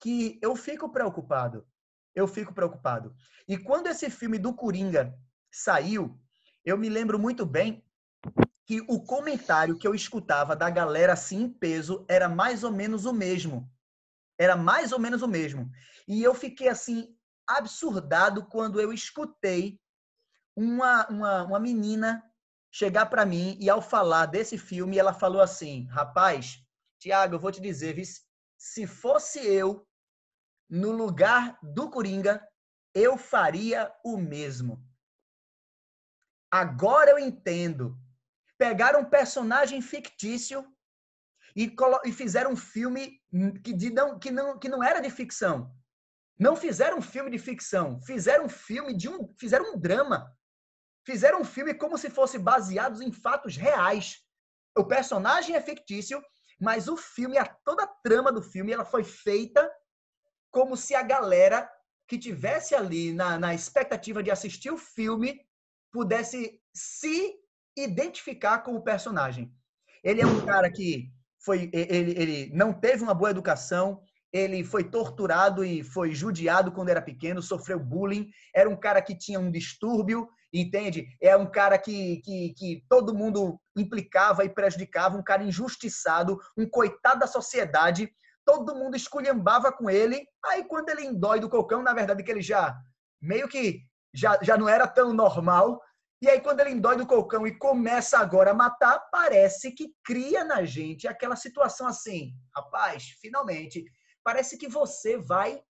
[0.00, 1.66] que eu fico preocupado.
[2.14, 3.14] Eu fico preocupado.
[3.48, 5.18] E quando esse filme do Coringa
[5.50, 6.20] saiu,
[6.64, 7.82] eu me lembro muito bem
[8.66, 13.06] que o comentário que eu escutava da galera assim em peso era mais ou menos
[13.06, 13.70] o mesmo.
[14.38, 15.70] Era mais ou menos o mesmo.
[16.06, 17.15] E eu fiquei assim
[17.46, 19.80] absurdado quando eu escutei
[20.54, 22.22] uma, uma, uma menina
[22.70, 26.62] chegar para mim e ao falar desse filme, ela falou assim: Rapaz,
[26.98, 27.96] Tiago, eu vou te dizer,
[28.56, 29.86] se fosse eu
[30.68, 32.46] no lugar do Coringa,
[32.94, 34.82] eu faria o mesmo.
[36.50, 37.98] Agora eu entendo.
[38.58, 40.66] Pegaram um personagem fictício
[41.54, 41.70] e,
[42.12, 43.20] fizeram um filme
[43.62, 45.74] que, não, que, não, que não era de ficção.
[46.38, 50.30] Não fizeram um filme de ficção, fizeram um filme de um, fizeram um drama.
[51.04, 54.18] Fizeram um filme como se fosse baseado em fatos reais.
[54.76, 56.22] O personagem é fictício,
[56.60, 59.70] mas o filme, a toda a trama do filme, ela foi feita
[60.50, 61.70] como se a galera
[62.06, 65.40] que tivesse ali na, na expectativa de assistir o filme
[65.92, 67.34] pudesse se
[67.76, 69.52] identificar com o personagem.
[70.04, 74.84] Ele é um cara que foi, ele, ele não teve uma boa educação, ele foi
[74.84, 79.50] torturado e foi judiado quando era pequeno, sofreu bullying, era um cara que tinha um
[79.50, 81.06] distúrbio, entende?
[81.20, 86.68] É um cara que, que, que todo mundo implicava e prejudicava, um cara injustiçado, um
[86.68, 88.10] coitado da sociedade,
[88.44, 92.42] todo mundo esculhambava com ele, aí quando ele endói do cocão, na verdade que ele
[92.42, 92.76] já
[93.20, 93.80] meio que
[94.14, 95.80] já, já não era tão normal,
[96.22, 100.44] e aí, quando ele endói do colcão e começa agora a matar, parece que cria
[100.44, 103.84] na gente aquela situação assim: rapaz, finalmente,
[104.26, 105.62] parece que você vai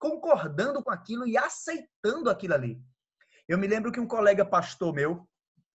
[0.00, 2.82] concordando com aquilo e aceitando aquilo ali.
[3.46, 5.24] Eu me lembro que um colega pastor meu,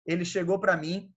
[0.05, 1.09] ele chegou para mim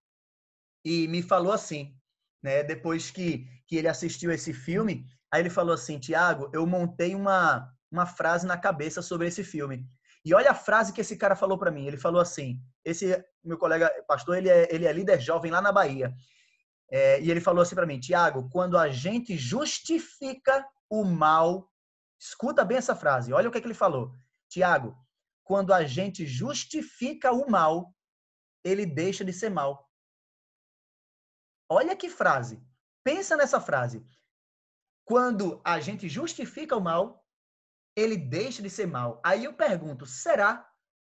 [0.84, 1.98] e me falou assim,
[2.40, 2.62] né?
[2.62, 7.68] Depois que, que ele assistiu esse filme, aí ele falou assim: Tiago, eu montei uma,
[7.90, 9.84] uma frase na cabeça sobre esse filme.
[10.24, 11.88] E olha a frase que esse cara falou para mim.
[11.88, 15.72] Ele falou assim: esse meu colega pastor, ele é, ele é líder jovem lá na
[15.72, 16.14] Bahia.
[16.88, 21.70] É, e ele falou assim para mim, Tiago, quando a gente justifica o mal,
[22.20, 23.32] escuta bem essa frase.
[23.32, 24.14] Olha o que, é que ele falou,
[24.48, 24.96] Tiago.
[25.42, 27.94] Quando a gente justifica o mal,
[28.64, 29.88] ele deixa de ser mal.
[31.68, 32.62] Olha que frase.
[33.04, 34.04] Pensa nessa frase.
[35.04, 37.24] Quando a gente justifica o mal,
[37.94, 39.20] ele deixa de ser mal.
[39.24, 40.68] Aí eu pergunto, será?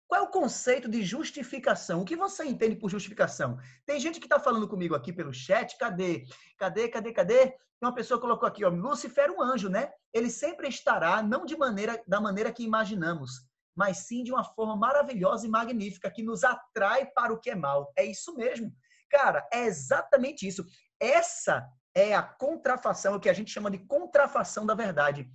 [0.09, 2.01] Qual é o conceito de justificação?
[2.01, 3.59] O que você entende por justificação?
[3.85, 5.77] Tem gente que está falando comigo aqui pelo chat.
[5.77, 6.25] Cadê?
[6.57, 6.89] Cadê?
[6.89, 7.13] Cadê?
[7.13, 7.47] Cadê?
[7.49, 9.93] Tem uma pessoa colocou aqui, ó, Lúcifer é um anjo, né?
[10.13, 14.75] Ele sempre estará não de maneira da maneira que imaginamos, mas sim de uma forma
[14.75, 17.93] maravilhosa e magnífica que nos atrai para o que é mal.
[17.95, 18.75] É isso mesmo.
[19.11, 20.65] Cara, é exatamente isso.
[20.99, 25.31] Essa é a contrafação, o que a gente chama de contrafação da verdade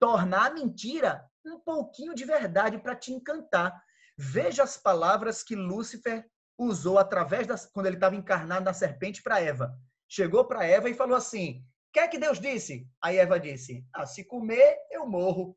[0.00, 3.80] tornar a mentira um pouquinho de verdade para te encantar.
[4.22, 6.28] Veja as palavras que Lúcifer
[6.58, 9.74] usou através das quando ele estava encarnado na serpente para Eva.
[10.06, 14.22] Chegou para Eva e falou assim: "Quer que Deus disse?" Aí Eva disse: "Ah, se
[14.26, 15.56] comer eu morro."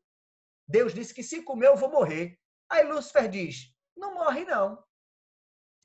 [0.66, 2.38] Deus disse que se comer eu vou morrer.
[2.70, 4.82] Aí Lúcifer diz: "Não morre não."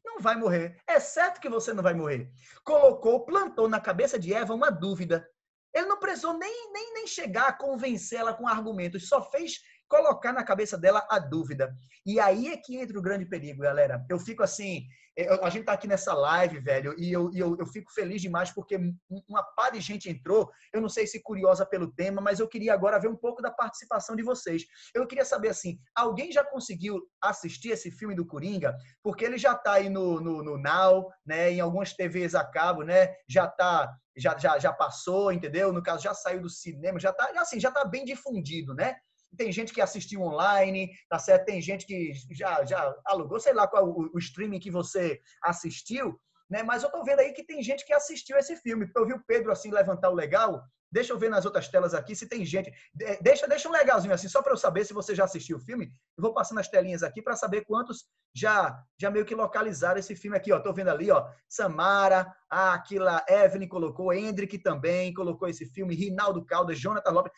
[0.05, 0.81] Não vai morrer.
[0.87, 2.31] É certo que você não vai morrer.
[2.63, 5.29] Colocou, plantou na cabeça de Eva uma dúvida.
[5.73, 9.59] Ele não precisou nem, nem, nem chegar a convencê-la com argumentos, só fez
[9.89, 11.75] colocar na cabeça dela a dúvida.
[12.05, 14.05] E aí é que entra o grande perigo, galera.
[14.07, 14.85] Eu fico assim,
[15.17, 18.51] eu, a gente tá aqui nessa live, velho, e eu, eu, eu fico feliz demais
[18.51, 18.79] porque
[19.27, 20.49] uma par de gente entrou.
[20.71, 23.51] Eu não sei se curiosa pelo tema, mas eu queria agora ver um pouco da
[23.51, 24.63] participação de vocês.
[24.93, 28.77] Eu queria saber assim, alguém já conseguiu assistir esse filme do Coringa?
[29.03, 31.51] Porque ele já tá aí no, no, no Now, né?
[31.51, 33.13] Em algumas TVs a cabo, né?
[33.27, 35.71] Já tá já, já, já passou, entendeu?
[35.71, 38.95] No caso, já saiu do cinema, já tá, assim, já tá bem difundido, né?
[39.37, 41.45] Tem gente que assistiu online, tá certo?
[41.45, 46.19] Tem gente que já, já alugou, sei lá qual o, o streaming que você assistiu,
[46.49, 46.63] né?
[46.63, 48.89] Mas eu tô vendo aí que tem gente que assistiu esse filme.
[48.95, 52.15] Eu vi o Pedro assim levantar o legal, Deixa eu ver nas outras telas aqui
[52.15, 52.73] se tem gente.
[53.21, 55.93] Deixa, deixa um legalzinho assim, só para eu saber se você já assistiu o filme.
[56.17, 60.15] Eu vou passando as telinhas aqui para saber quantos já já meio que localizaram esse
[60.15, 60.59] filme aqui, ó.
[60.59, 61.27] Tô vendo ali, ó.
[61.47, 67.33] Samara, a Aquila Evelyn colocou, Hendrick também colocou esse filme, Rinaldo Caldas, Jonathan Lopes.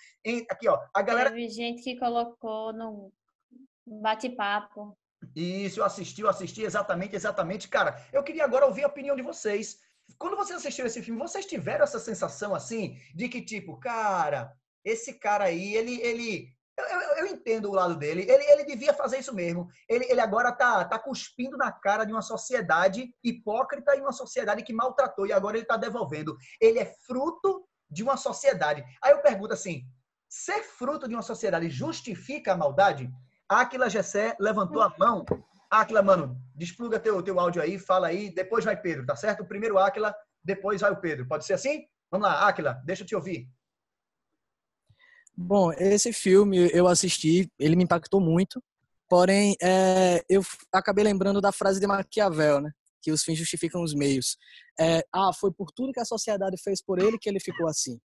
[0.50, 0.80] Aqui, ó.
[0.94, 1.30] A galera.
[1.30, 3.12] Teve gente que colocou no
[3.86, 4.98] bate-papo.
[5.36, 7.68] Isso, eu assisti, eu assisti exatamente, exatamente.
[7.68, 9.78] Cara, eu queria agora ouvir a opinião de vocês.
[10.18, 14.52] Quando vocês assistiram esse filme, vocês tiveram essa sensação assim de que tipo, cara,
[14.84, 18.26] esse cara aí, ele, ele, eu, eu, eu entendo o lado dele.
[18.30, 19.68] Ele, ele devia fazer isso mesmo.
[19.88, 24.64] Ele, ele agora tá, tá cuspindo na cara de uma sociedade hipócrita e uma sociedade
[24.64, 26.36] que maltratou e agora ele está devolvendo.
[26.60, 28.84] Ele é fruto de uma sociedade.
[29.04, 29.84] Aí eu pergunto assim:
[30.28, 33.10] ser fruto de uma sociedade justifica a maldade?
[33.52, 35.26] Aquila Gessé levantou a mão.
[35.70, 39.44] Aquila, mano, despluga teu, teu áudio aí, fala aí, depois vai Pedro, tá certo?
[39.44, 41.28] Primeiro Aquila, depois vai o Pedro.
[41.28, 41.86] Pode ser assim?
[42.10, 43.50] Vamos lá, Aquila, deixa eu te ouvir.
[45.36, 48.64] Bom, esse filme eu assisti, ele me impactou muito,
[49.10, 52.72] porém é, eu acabei lembrando da frase de Maquiavel, né?
[53.02, 54.38] Que os fins justificam os meios.
[54.80, 58.00] É, ah, foi por tudo que a sociedade fez por ele que ele ficou assim.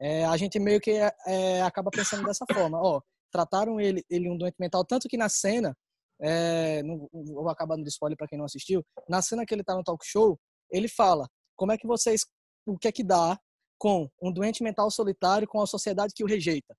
[0.00, 0.92] É, a gente meio que
[1.26, 2.78] é, acaba pensando dessa forma.
[2.80, 5.76] Ó, trataram ele, ele um doente mental, tanto que na cena,
[6.20, 9.74] é, não vou acabar dando spoiler para quem não assistiu, na cena que ele tá
[9.74, 10.38] no talk show,
[10.70, 12.26] ele fala como é que vocês,
[12.66, 13.38] o que é que dá
[13.78, 16.76] com um doente mental solitário com a sociedade que o rejeita.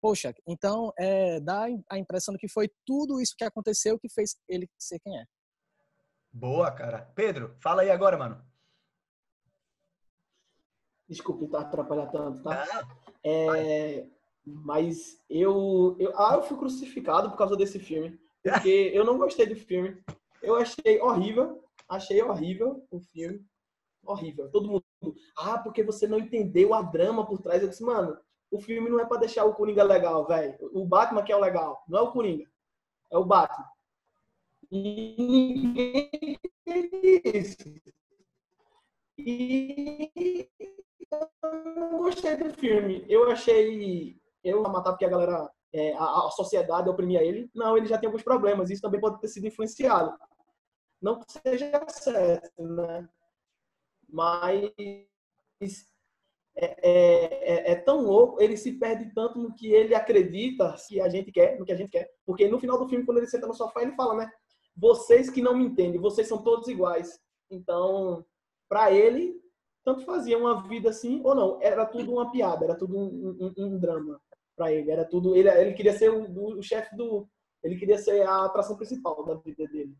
[0.00, 4.34] Poxa, então é, dá a impressão de que foi tudo isso que aconteceu que fez
[4.48, 5.24] ele ser quem é.
[6.32, 7.10] Boa, cara.
[7.14, 8.42] Pedro, fala aí agora, mano.
[11.08, 12.64] Desculpe tá atrapalhar tanto, tá?
[12.72, 12.84] Ah,
[13.24, 14.06] é,
[14.64, 19.46] mas eu, eu, ah, eu fui crucificado por causa desse filme, porque eu não gostei
[19.46, 20.02] do filme.
[20.42, 23.44] Eu achei horrível, achei horrível o filme,
[24.04, 24.50] horrível.
[24.50, 24.84] Todo mundo
[25.36, 27.62] ah, porque você não entendeu a drama por trás.
[27.62, 28.16] Eu disse, mano,
[28.50, 30.56] o filme não é para deixar o Coringa legal, velho.
[30.72, 32.50] O Batman que é o legal, não é o Coringa.
[33.10, 33.66] É o Batman.
[34.70, 36.10] E ninguém
[37.24, 37.56] isso.
[39.18, 40.48] E
[41.10, 41.30] eu
[41.76, 43.04] não gostei do filme.
[43.08, 44.19] Eu achei.
[44.44, 45.50] Eu matar porque a galera.
[45.72, 47.48] É, a, a, sociedade oprimia ele.
[47.54, 48.70] Não, ele já tem alguns problemas.
[48.70, 50.12] Isso também pode ter sido influenciado.
[51.00, 53.08] Não que seja certo, né?
[54.12, 54.72] mas
[56.56, 61.08] é, é, é, tão louco, ele se perde tanto no que ele acredita, que a
[61.08, 62.10] gente quer, no que a gente quer.
[62.26, 64.30] Porque no final do filme, quando ele senta no sofá, ele fala, né?
[64.76, 67.18] Vocês que não me entendem, vocês são todos iguais.
[67.50, 68.24] Então,
[68.68, 69.40] para ele,
[69.84, 71.58] tanto fazia uma vida assim ou não.
[71.60, 74.20] Era tudo uma piada, era tudo um, um, um drama
[74.60, 74.90] para ele.
[74.90, 75.34] Era tudo.
[75.34, 77.28] Ele, ele queria ser o, o chefe do.
[77.62, 79.94] Ele queria ser a atração principal da vida dele.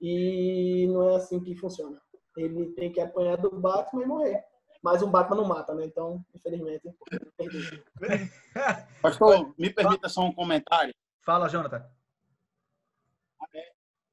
[0.00, 1.98] E não é assim que funciona
[2.36, 4.44] ele tem que apanhar do Batman e morrer.
[4.82, 5.84] Mas um Batman não mata, né?
[5.84, 6.94] Então, infelizmente,
[7.36, 7.82] perdi.
[9.00, 10.94] Pastor, me permita só um comentário.
[11.24, 11.82] Fala, Jonathan.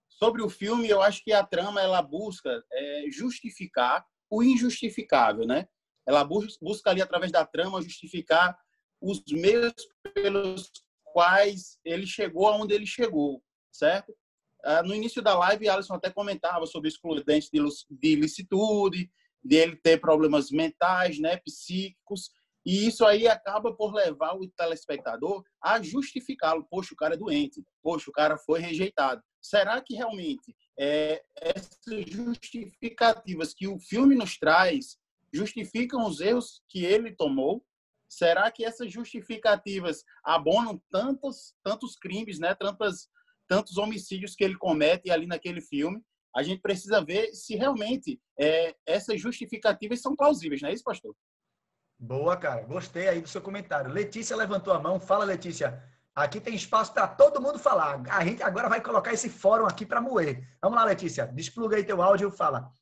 [0.08, 5.68] Sobre o filme, eu acho que a trama ela busca é, justificar o injustificável, né?
[6.06, 8.58] Ela busca ali através da trama justificar
[9.02, 9.74] os meios
[10.14, 10.72] pelos
[11.04, 14.16] quais ele chegou aonde ele chegou, certo?
[14.64, 19.12] Ah, no início da live, Alisson até comentava sobre excludentes de licitude,
[19.44, 22.30] de ele ter problemas mentais, né, psíquicos,
[22.66, 26.64] e isso aí acaba por levar o telespectador a justificá-lo.
[26.70, 27.64] Poxa, o cara é doente.
[27.82, 29.22] Poxa, o cara foi rejeitado.
[29.42, 34.98] Será que realmente é, essas justificativas que o filme nos traz
[35.34, 37.66] justificam os erros que ele tomou?
[38.12, 42.54] Será que essas justificativas abonam tantos, tantos crimes, né?
[42.54, 43.10] tantas
[43.48, 46.02] tantos homicídios que ele comete ali naquele filme,
[46.34, 51.14] a gente precisa ver se realmente é, essas justificativas são plausíveis, não é isso, pastor?
[52.00, 52.64] Boa, cara.
[52.64, 53.92] Gostei aí do seu comentário.
[53.92, 55.00] Letícia levantou a mão.
[55.00, 55.84] Fala, Letícia.
[56.16, 58.02] Aqui tem espaço para todo mundo falar.
[58.10, 60.48] A gente agora vai colocar esse fórum aqui para moer.
[60.62, 61.28] Vamos lá, Letícia.
[61.28, 62.74] Despluga aí teu áudio e fala.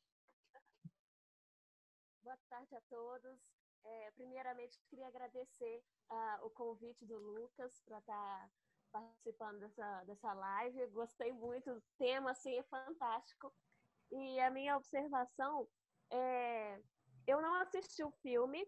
[2.23, 3.39] Boa tarde a todos.
[3.85, 8.49] É, primeiramente, queria agradecer uh, o convite do Lucas para estar
[8.91, 10.87] tá participando dessa, dessa live.
[10.87, 13.53] Gostei muito, o tema assim, é fantástico.
[14.11, 15.69] E a minha observação
[16.11, 16.81] é:
[17.25, 18.67] eu não assisti o filme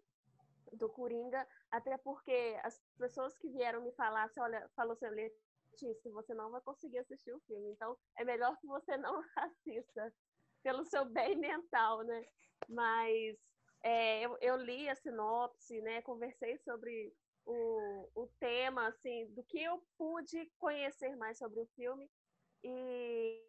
[0.72, 6.12] do Coringa, até porque as pessoas que vieram me falar, assim, olha, falou assim, Letícia,
[6.12, 10.14] você não vai conseguir assistir o filme, então é melhor que você não assista,
[10.64, 12.24] pelo seu bem mental, né?
[12.70, 13.38] Mas
[13.84, 16.02] é, eu, eu, li a sinopse, né?
[16.02, 17.13] Conversei sobre
[17.46, 22.10] o, o tema, assim, do que eu pude conhecer mais sobre o filme.
[22.63, 23.44] E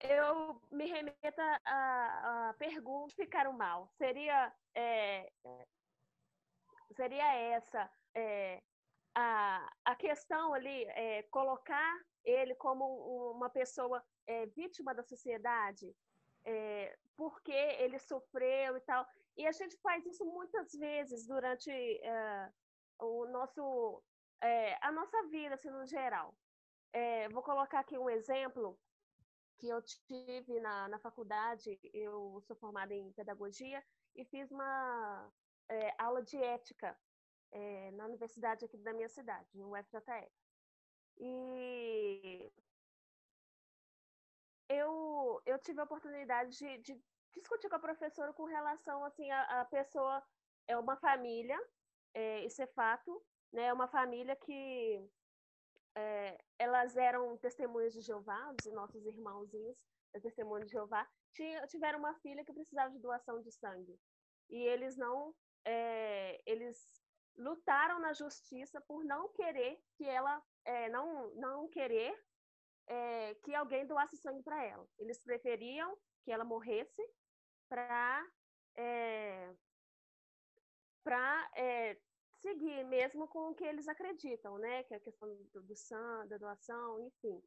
[0.00, 3.88] eu me remeto a, a pergunta ficaram mal.
[3.96, 5.30] Seria, é,
[6.96, 8.62] seria essa é,
[9.14, 15.94] a, a questão ali, é, colocar ele como uma pessoa é, vítima da sociedade,
[16.44, 19.06] é, porque ele sofreu e tal.
[19.36, 22.52] E a gente faz isso muitas vezes durante é,
[22.98, 24.02] o nosso,
[24.40, 26.34] é, a nossa vida, assim, no geral.
[26.92, 28.78] É, vou colocar aqui um exemplo
[29.58, 31.78] que eu tive na, na faculdade.
[31.92, 33.82] Eu sou formada em pedagogia
[34.14, 35.32] e fiz uma
[35.98, 36.96] aula de ética
[37.92, 40.30] na universidade aqui da minha cidade, no UFJF.
[41.18, 42.52] E
[44.74, 47.00] eu, eu tive a oportunidade de, de
[47.34, 50.22] discutir com a professora com relação assim a, a pessoa
[50.66, 51.58] é uma família,
[52.14, 53.22] é, isso é fato,
[53.52, 53.66] né?
[53.66, 55.06] É uma família que
[55.96, 59.76] é, elas eram testemunhas de Jeová, os nossos irmãozinhos,
[60.22, 63.98] testemunhas de Jeová, tinha, tiveram uma filha que precisava de doação de sangue
[64.48, 66.88] e eles não, é, eles
[67.36, 72.16] lutaram na justiça por não querer que ela, é, não, não querer
[72.86, 74.86] é, que alguém doasse sangue para ela.
[74.98, 77.02] Eles preferiam que ela morresse
[77.68, 78.26] para
[78.76, 79.54] é,
[81.02, 81.98] para é,
[82.40, 84.82] seguir mesmo com o que eles acreditam, né?
[84.84, 87.42] Que é a questão do, do sangue, da doação, enfim.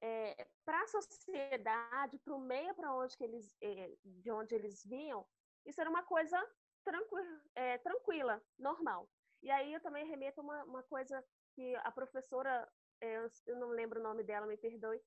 [0.00, 4.84] É, para a sociedade, para o meio para onde que eles, é, de onde eles
[4.84, 5.26] vinham,
[5.64, 6.38] isso era uma coisa
[6.84, 9.08] tranquila, é, tranquila, normal.
[9.42, 11.24] E aí eu também remeto uma, uma coisa
[11.54, 12.68] que a professora,
[13.00, 15.00] é, eu não lembro o nome dela, me perdoe,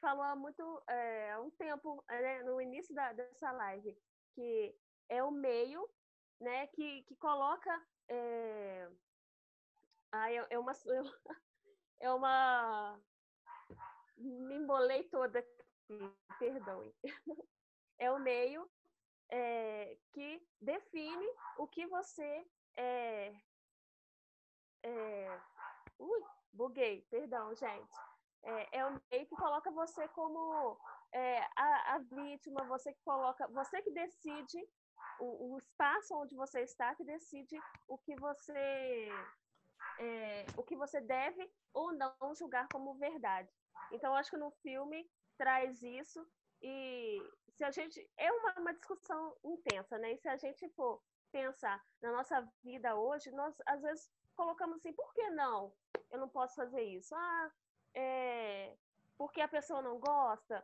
[0.00, 3.96] falou há muito é, há um tempo, né, no início da, dessa live,
[4.34, 4.74] que
[5.08, 5.88] é o meio
[6.40, 7.82] né, que, que coloca.
[8.08, 8.88] É,
[10.12, 10.72] ah, é, uma.
[12.00, 13.00] É uma.
[14.18, 16.94] Me embolei toda aqui, perdoe.
[17.96, 18.68] É o meio
[19.30, 21.26] é, que define
[21.56, 22.44] o que você
[22.76, 23.32] é,
[24.82, 25.40] é,
[25.98, 26.22] ui,
[26.54, 27.94] buguei, perdão, gente
[28.44, 30.78] é, é o meio que coloca você como
[31.12, 34.68] é, a, a, vítima, você que coloca, você que decide
[35.18, 39.08] o, o, espaço onde você está, que decide o que você
[39.98, 43.48] é, o que você deve ou não julgar como verdade.
[43.92, 46.26] Então, acho que no filme traz isso
[46.62, 50.12] e se a gente é uma, uma discussão intensa, né?
[50.12, 51.00] E se a gente for
[51.30, 55.72] pensar na nossa vida hoje, nós às vezes colocamos assim, por que não?
[56.14, 57.12] Eu não posso fazer isso.
[57.12, 57.50] Ah,
[57.92, 58.70] é,
[59.18, 60.62] porque a pessoa não gosta,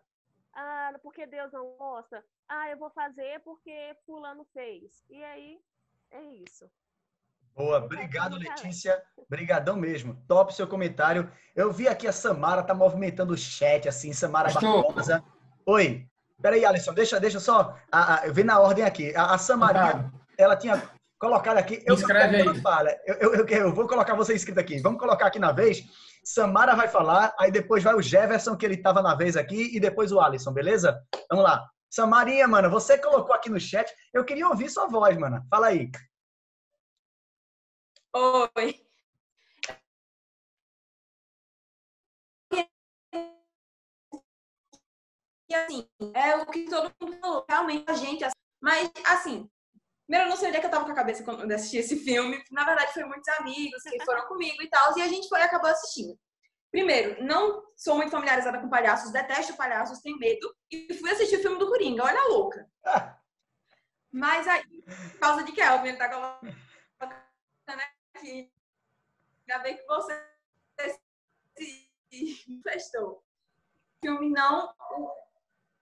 [0.54, 5.02] ah, porque Deus não gosta, ah, eu vou fazer porque fulano fez.
[5.10, 5.60] E aí
[6.12, 6.70] é isso.
[7.52, 10.16] Boa, obrigado Letícia, brigadão mesmo.
[10.28, 11.28] Top seu comentário.
[11.56, 15.24] Eu vi aqui a Samara tá movimentando o chat assim, Samara Barbosa.
[15.66, 16.06] Oi.
[16.40, 19.14] Peraí, Alisson, deixa, deixa só a, a, eu vi na ordem aqui.
[19.16, 20.80] A, a Samara, ela tinha
[21.20, 21.84] colocado aqui.
[21.86, 22.60] Eu Escreve aí.
[22.60, 22.90] Fala.
[23.06, 24.80] Eu, eu, eu, eu, vou colocar você escrito aqui.
[24.80, 25.84] Vamos colocar aqui na vez.
[26.24, 29.78] Samara vai falar, aí depois vai o Jefferson, que ele estava na vez aqui, e
[29.78, 31.00] depois o Alisson, beleza?
[31.30, 31.64] Vamos lá.
[31.88, 33.92] Samarinha, mano, você colocou aqui no chat.
[34.12, 35.44] Eu queria ouvir sua voz, mano.
[35.50, 35.90] Fala aí.
[38.14, 38.86] Oi.
[45.48, 48.24] E assim, é o que todo mundo falou, realmente a gente,
[48.62, 49.50] mas assim,
[50.10, 51.94] Primeiro, eu não sei onde é que eu tava com a cabeça quando assisti esse
[52.02, 52.42] filme.
[52.50, 55.70] Na verdade, foi muitos amigos que foram comigo e tal, e a gente foi acabou
[55.70, 56.18] assistindo.
[56.68, 61.42] Primeiro, não sou muito familiarizada com palhaços, detesto palhaços, tenho medo, e fui assistir o
[61.42, 62.68] filme do Coringa, olha a louca.
[64.10, 64.64] Mas aí,
[65.12, 66.56] por causa de Kelvin, ele tá colocando
[68.16, 68.52] aqui.
[69.48, 70.26] Ainda bem que você
[71.56, 73.22] se manifestou.
[74.02, 74.74] Filme não.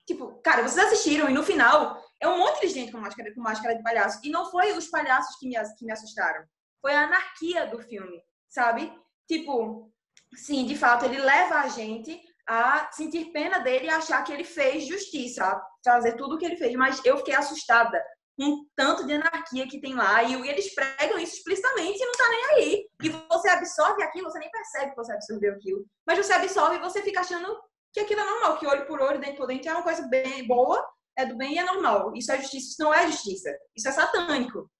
[0.05, 3.41] Tipo, cara, vocês assistiram e no final é um monte de gente com máscara, com
[3.41, 4.21] máscara de palhaço.
[4.25, 6.45] E não foi os palhaços que me, que me assustaram.
[6.81, 8.93] Foi a anarquia do filme, sabe?
[9.27, 9.93] Tipo,
[10.35, 14.45] sim, de fato, ele leva a gente a sentir pena dele e achar que ele
[14.45, 16.75] fez justiça, fazer tudo o que ele fez.
[16.75, 18.03] Mas eu fiquei assustada
[18.37, 20.23] com tanto de anarquia que tem lá.
[20.23, 22.89] E eles pregam isso explicitamente e não tá nem aí.
[23.03, 25.85] E você absorve aquilo, você nem percebe que você absorveu aquilo.
[26.07, 27.61] Mas você absorve e você fica achando
[27.93, 30.47] que aquilo é normal, que olho por olho, dente por dente é uma coisa bem
[30.47, 30.85] boa
[31.19, 32.15] é do bem e é normal.
[32.15, 33.51] Isso é justiça, isso não é justiça.
[33.77, 34.71] Isso é satânico.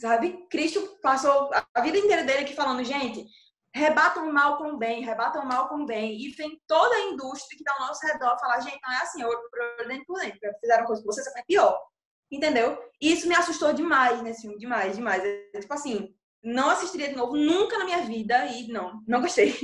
[0.00, 0.44] Sabe?
[0.50, 3.24] Cristo passou a vida inteira dele aqui falando, gente,
[3.72, 6.20] rebatam o mal com o bem, rebatam o mal com o bem.
[6.20, 9.22] E vem toda a indústria que está ao nosso redor falar, gente, não é assim,
[9.22, 10.38] olho por dente por dente.
[10.60, 11.80] Fizeram coisa com você, você pior.
[12.30, 12.76] Entendeu?
[13.00, 15.22] E isso me assustou demais nesse filme, demais, demais.
[15.24, 16.12] É, tipo assim,
[16.42, 19.54] não assistiria de novo nunca na minha vida e não, não gostei.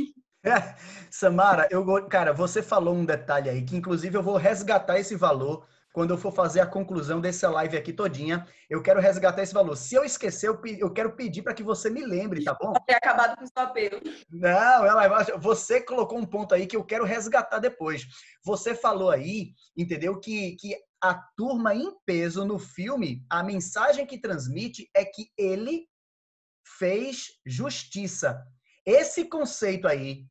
[1.10, 5.66] Samara, eu, cara, você falou um detalhe aí que inclusive eu vou resgatar esse valor
[5.92, 8.46] quando eu for fazer a conclusão dessa live aqui todinha.
[8.68, 9.74] Eu quero resgatar esse valor.
[9.76, 12.74] Se eu esquecer, eu, eu quero pedir para que você me lembre, tá bom?
[12.86, 13.98] Ter acabado com o seu apelo.
[14.28, 18.06] Não, ela, você colocou um ponto aí que eu quero resgatar depois.
[18.44, 24.20] Você falou aí, entendeu, que, que a turma em peso no filme, a mensagem que
[24.20, 25.88] transmite é que ele
[26.78, 28.44] fez justiça.
[28.84, 30.26] Esse conceito aí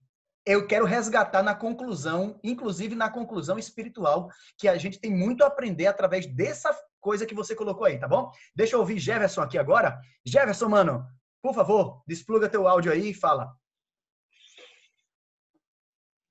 [0.45, 5.47] eu quero resgatar na conclusão, inclusive na conclusão espiritual, que a gente tem muito a
[5.47, 8.31] aprender através dessa coisa que você colocou aí, tá bom?
[8.55, 9.99] Deixa eu ouvir Jefferson aqui agora.
[10.25, 11.05] Jefferson, mano,
[11.41, 13.55] por favor, despluga teu áudio aí e fala.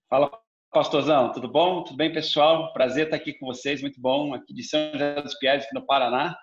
[0.09, 0.31] Fala,
[0.71, 1.83] pastorzão, tudo bom?
[1.83, 2.73] Tudo bem, pessoal?
[2.73, 5.87] Prazer estar aqui com vocês, muito bom, aqui de São José dos Pinhais, aqui no
[5.87, 6.37] Paraná.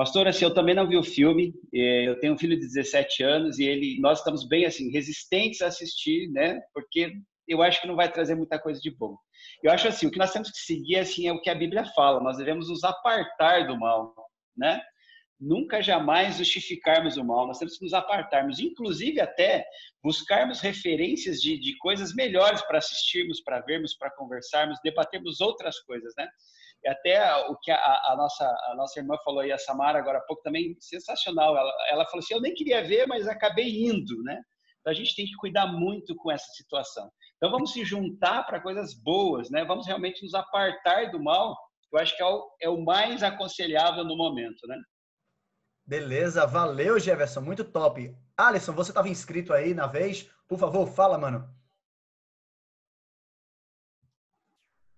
[0.00, 3.22] Pastor, assim, eu também não vi o filme, eh, eu tenho um filho de 17
[3.22, 6.58] anos e ele, nós estamos bem, assim, resistentes a assistir, né?
[6.72, 7.12] Porque
[7.46, 9.14] eu acho que não vai trazer muita coisa de bom.
[9.62, 11.84] Eu acho assim, o que nós temos que seguir, assim, é o que a Bíblia
[11.94, 14.14] fala, nós devemos nos apartar do mal,
[14.56, 14.80] né?
[15.38, 19.66] nunca jamais justificarmos o mal, nós temos que nos apartarmos, inclusive até
[20.02, 26.12] buscarmos referências de, de coisas melhores para assistirmos, para vermos, para conversarmos, debatermos outras coisas,
[26.16, 26.26] né?
[26.82, 30.18] E até o que a, a, nossa, a nossa irmã falou aí, a Samara, agora
[30.18, 31.56] há pouco, também sensacional.
[31.56, 34.40] Ela, ela falou assim: eu nem queria ver, mas acabei indo, né?
[34.80, 37.10] Então a gente tem que cuidar muito com essa situação.
[37.36, 39.64] Então vamos se juntar para coisas boas, né?
[39.64, 41.54] Vamos realmente nos apartar do mal.
[41.92, 44.76] Eu acho que é o, é o mais aconselhável no momento, né?
[45.84, 48.14] Beleza, valeu, Jefferson, muito top.
[48.36, 50.30] Alisson, você estava inscrito aí na vez?
[50.48, 51.48] Por favor, fala, mano.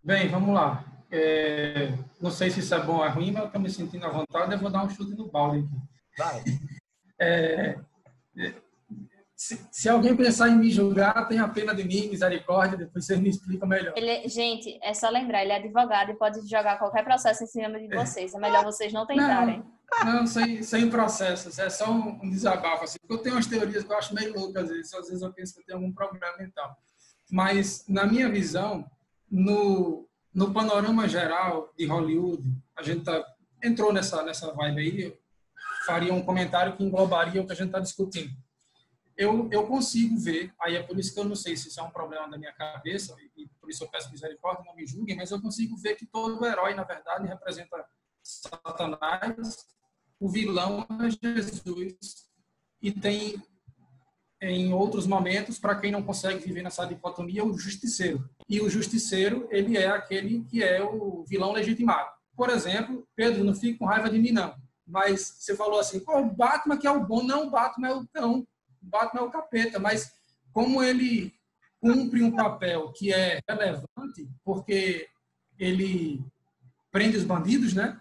[0.04, 0.91] Bem, vamos lá.
[1.14, 4.06] É, não sei se isso é bom ou é ruim, mas eu estou me sentindo
[4.06, 5.76] à vontade, eu vou dar um chute no balde aqui.
[6.16, 6.42] Vai.
[7.20, 7.78] É,
[9.36, 13.28] se, se, alguém pensar em me julgar, tenha pena de mim, misericórdia, depois vocês me
[13.28, 13.92] explicam melhor.
[13.94, 17.78] Ele, gente, é só lembrar, ele é advogado e pode jogar qualquer processo em cima
[17.78, 18.32] de vocês.
[18.34, 19.58] É melhor vocês não tentarem.
[19.58, 19.82] Não.
[20.04, 22.84] Não, sem, sem processos, é só um, um desabafo.
[22.84, 25.22] Assim, porque eu tenho umas teorias que eu acho meio loucas às vezes, às vezes
[25.22, 26.74] eu penso que eu tenho algum problema mental.
[27.30, 28.90] Mas, na minha visão,
[29.30, 32.42] no, no panorama geral de Hollywood,
[32.76, 33.24] a gente tá,
[33.62, 35.18] entrou nessa, nessa vibe aí,
[35.86, 38.34] faria um comentário que englobaria o que a gente está discutindo.
[39.16, 41.82] Eu, eu consigo ver, aí é por isso que eu não sei se isso é
[41.82, 45.30] um problema da minha cabeça, e por isso eu peço misericórdia, não me julguem, mas
[45.30, 47.84] eu consigo ver que todo herói, na verdade, representa
[48.22, 49.66] Satanás
[50.22, 52.30] o vilão é Jesus.
[52.80, 53.42] E tem,
[54.42, 58.28] em outros momentos, para quem não consegue viver nessa dicotomia, o justiceiro.
[58.48, 62.10] E o justiceiro, ele é aquele que é o vilão legitimado.
[62.36, 64.54] Por exemplo, Pedro, não fique com raiva de mim, não.
[64.84, 67.22] Mas você falou assim, Pô, o Batman que é o bom.
[67.22, 68.40] Não, o Batman é o não.
[68.40, 68.46] O
[68.82, 69.78] Batman é o capeta.
[69.78, 70.10] Mas
[70.52, 71.32] como ele
[71.80, 75.08] cumpre um papel que é relevante, porque
[75.58, 76.24] ele
[76.90, 78.00] prende os bandidos, né?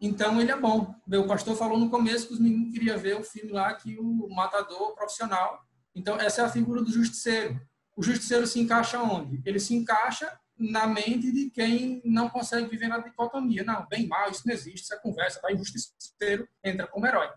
[0.00, 0.94] Então ele é bom.
[1.06, 4.28] O pastor falou no começo que os meninos queriam ver o filme lá que o
[4.34, 5.62] matador profissional.
[5.94, 7.60] Então essa é a figura do justiceiro.
[7.96, 9.42] O justiceiro se encaixa onde?
[9.44, 13.64] Ele se encaixa na mente de quem não consegue viver na dicotomia.
[13.64, 15.40] Não, bem mal, isso não existe, isso é conversa.
[15.42, 17.28] Vai o justiceiro entra como herói.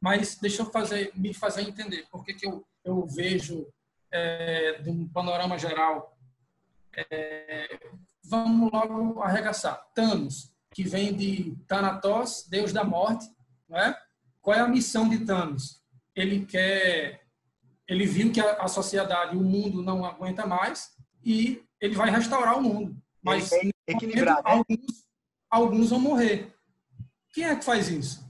[0.00, 3.66] Mas deixa eu fazer, me fazer entender por que, que eu, eu vejo
[4.10, 6.18] é, de um panorama geral.
[6.96, 7.78] É,
[8.24, 9.86] vamos logo arregaçar.
[9.94, 13.26] Thanos que vem de Thanatos, deus da morte,
[13.68, 13.96] não é?
[14.40, 15.82] Qual é a missão de Thanos?
[16.14, 17.26] Ele quer,
[17.90, 20.92] ele viu que a, a sociedade, o mundo não aguenta mais
[21.24, 22.96] e ele vai restaurar o mundo.
[23.20, 23.50] Mas
[23.84, 24.52] equilibrar, momento, né?
[24.52, 25.06] alguns,
[25.50, 26.54] alguns vão morrer.
[27.32, 28.24] Quem é que faz isso?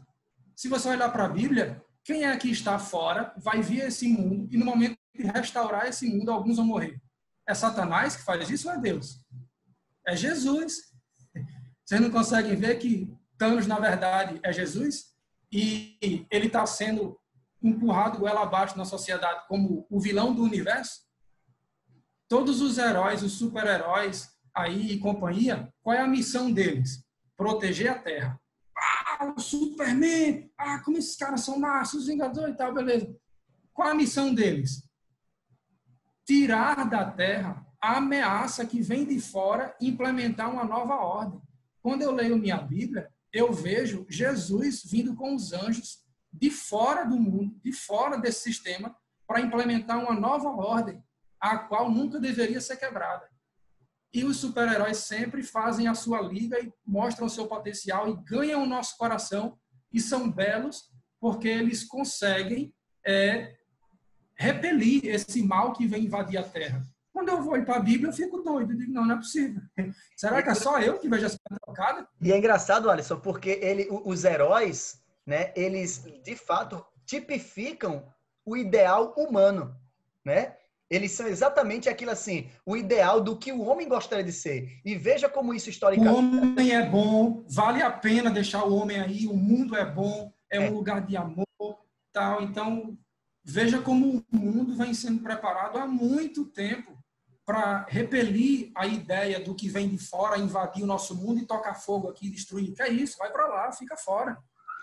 [0.57, 4.49] Se você olhar para a Bíblia, quem é que está fora vai ver esse mundo
[4.51, 6.99] e no momento de restaurar esse mundo, alguns vão morrer.
[7.47, 9.23] É Satanás que faz isso ou é Deus?
[10.07, 10.91] É Jesus.
[11.85, 15.11] Vocês não conseguem ver que Thanos, na verdade, é Jesus?
[15.53, 15.99] E
[16.31, 17.20] ele está sendo
[17.63, 21.01] empurrado goela abaixo na sociedade como o vilão do universo?
[22.29, 27.05] Todos os heróis, os super-heróis aí e companhia, qual é a missão deles?
[27.37, 28.41] Proteger a Terra.
[28.77, 30.51] Ah, o Superman!
[30.57, 33.15] Ah, como esses caras são maços, os Vingadores e tal, beleza.
[33.73, 34.89] Qual a missão deles?
[36.27, 41.41] Tirar da Terra a ameaça que vem de fora e implementar uma nova ordem.
[41.83, 47.19] Quando eu leio minha Bíblia, eu vejo Jesus vindo com os anjos de fora do
[47.19, 48.95] mundo, de fora desse sistema,
[49.27, 51.03] para implementar uma nova ordem,
[51.41, 53.29] a qual nunca deveria ser quebrada.
[54.13, 58.63] E os super-heróis sempre fazem a sua liga e mostram o seu potencial e ganham
[58.63, 59.57] o nosso coração
[59.93, 62.75] e são belos porque eles conseguem
[63.07, 63.55] é,
[64.35, 66.83] repelir esse mal que vem invadir a Terra.
[67.13, 68.73] Quando eu vou para a Bíblia, eu fico doido.
[68.73, 69.61] Eu digo, não, não é possível.
[70.17, 72.09] Será que é só eu que vejo essa trocada?
[72.21, 75.01] E é engraçado, Alisson, porque ele, os heróis,
[75.31, 78.05] né, eles de fato tipificam
[78.45, 79.77] o ideal humano,
[80.25, 80.57] né?
[80.91, 84.81] Eles são exatamente aquilo assim, o ideal do que o homem gostaria de ser.
[84.85, 86.17] E veja como isso historicamente.
[86.17, 90.33] O homem é bom, vale a pena deixar o homem aí, o mundo é bom,
[90.51, 90.69] é, é.
[90.69, 91.47] um lugar de amor,
[92.13, 92.43] tal.
[92.43, 92.99] Então,
[93.45, 96.99] veja como o mundo vem sendo preparado há muito tempo
[97.47, 101.75] para repelir a ideia do que vem de fora, invadir o nosso mundo e tocar
[101.75, 102.75] fogo aqui, destruir.
[102.75, 104.37] Que é isso, vai para lá, fica fora.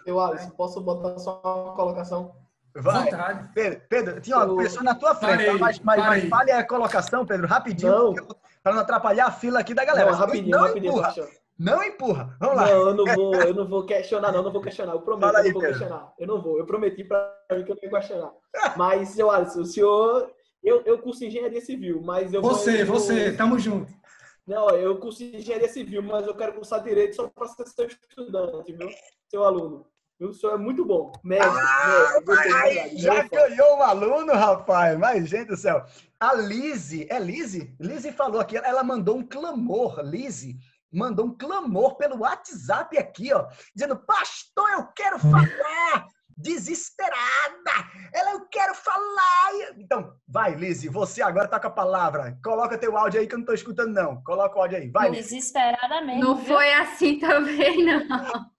[0.07, 2.33] Eu, Alisson, posso botar só uma colocação?
[2.75, 3.09] Vai.
[3.53, 6.29] Pedro, Pedro, tinha uma Eu- pessoa na tua frente, Parei, mas, mas, mas parei.
[6.29, 8.13] fale a colocação, Pedro, rapidinho,
[8.63, 10.11] para não atrapalhar a fila aqui da galera.
[10.11, 10.91] Não, rapidinho, não rapidinho.
[10.93, 11.15] empurra,
[11.57, 12.37] não empurra.
[12.39, 12.65] Vamos lá.
[12.65, 14.93] Não, eu não vou, eu não vou questionar, não, eu não vou questionar.
[14.93, 15.77] Eu prometo, Fala eu aí, vou Pedro.
[15.79, 16.13] questionar.
[16.19, 16.57] Eu não vou.
[16.59, 18.31] Eu prometi pra mim que eu não ia questionar.
[18.77, 20.31] Mas, seu Alisson, o senhor.
[20.63, 22.41] Eu, eu curso engenharia civil, mas eu.
[22.41, 23.91] Você, vou- você, tamo junto.
[24.45, 28.71] Não, eu curso engenharia civil, mas eu quero cursar direito só para ser seu estudante,
[28.73, 28.87] viu?
[29.29, 29.85] Seu aluno.
[30.19, 31.11] O senhor é muito bom.
[31.23, 31.53] Médico.
[32.25, 34.97] Gostei de Ai, já ganhou um aluno, rapaz.
[34.97, 35.85] Mas, gente do céu.
[36.19, 37.75] A Lise, é Lise?
[37.79, 40.01] Lise falou aqui, ela mandou um clamor.
[40.01, 40.57] Lise
[40.91, 43.47] mandou um clamor pelo WhatsApp aqui, ó.
[43.75, 46.07] Dizendo, pastor, eu quero falar.
[46.35, 47.17] Desesperada.
[48.13, 49.73] Ela, eu quero falar.
[49.77, 52.37] Então, vai, Lise, você agora tá com a palavra.
[52.43, 54.21] Coloca teu áudio aí que eu não tô escutando, não.
[54.23, 54.89] Coloca o áudio aí.
[54.89, 55.11] Vai.
[55.11, 56.19] Desesperadamente.
[56.19, 56.55] Não viu?
[56.55, 58.56] foi assim também, não.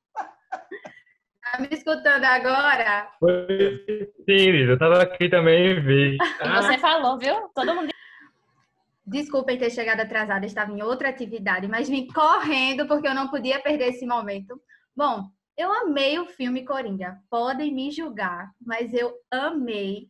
[1.53, 3.11] Tá me escutando agora?
[3.19, 6.17] Foi sim, Liz, eu tava aqui também e vi.
[6.45, 7.49] E você falou, viu?
[7.55, 7.89] Todo mundo.
[9.07, 13.61] Desculpem ter chegado atrasada, estava em outra atividade, mas vim correndo porque eu não podia
[13.61, 14.61] perder esse momento.
[14.95, 15.23] Bom,
[15.57, 17.17] eu amei o filme Coringa.
[17.31, 20.09] Podem me julgar, mas eu amei.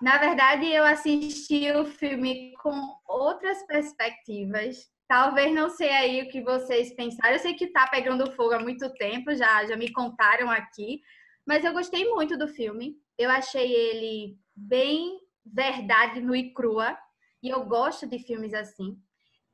[0.00, 4.88] Na verdade, eu assisti o filme com outras perspectivas.
[5.08, 7.34] Talvez não sei aí o que vocês pensaram.
[7.34, 11.00] Eu sei que tá pegando fogo há muito tempo, já, já me contaram aqui.
[11.46, 12.96] Mas eu gostei muito do filme.
[13.16, 16.96] Eu achei ele bem verdade nua e crua.
[17.42, 18.98] E eu gosto de filmes assim.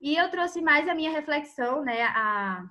[0.00, 2.02] E eu trouxe mais a minha reflexão, né?
[2.02, 2.64] A,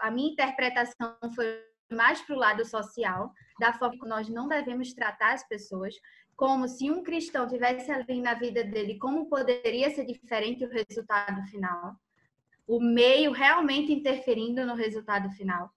[0.00, 1.62] a minha interpretação foi
[1.92, 5.94] mais para o lado social, da forma que nós não devemos tratar as pessoas,
[6.36, 11.42] como se um cristão tivesse ali na vida dele, como poderia ser diferente o resultado
[11.48, 11.94] final,
[12.66, 15.70] o meio realmente interferindo no resultado final.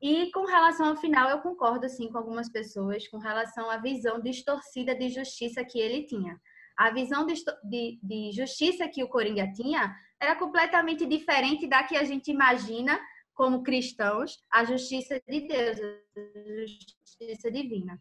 [0.00, 4.20] E com relação ao final, eu concordo sim com algumas pessoas com relação à visão
[4.20, 6.40] distorcida de justiça que ele tinha.
[6.76, 7.34] A visão de,
[7.64, 12.98] de, de justiça que o Coringa tinha era completamente diferente da que a gente imagina
[13.34, 18.00] como cristãos, a justiça de Deus, a justiça divina.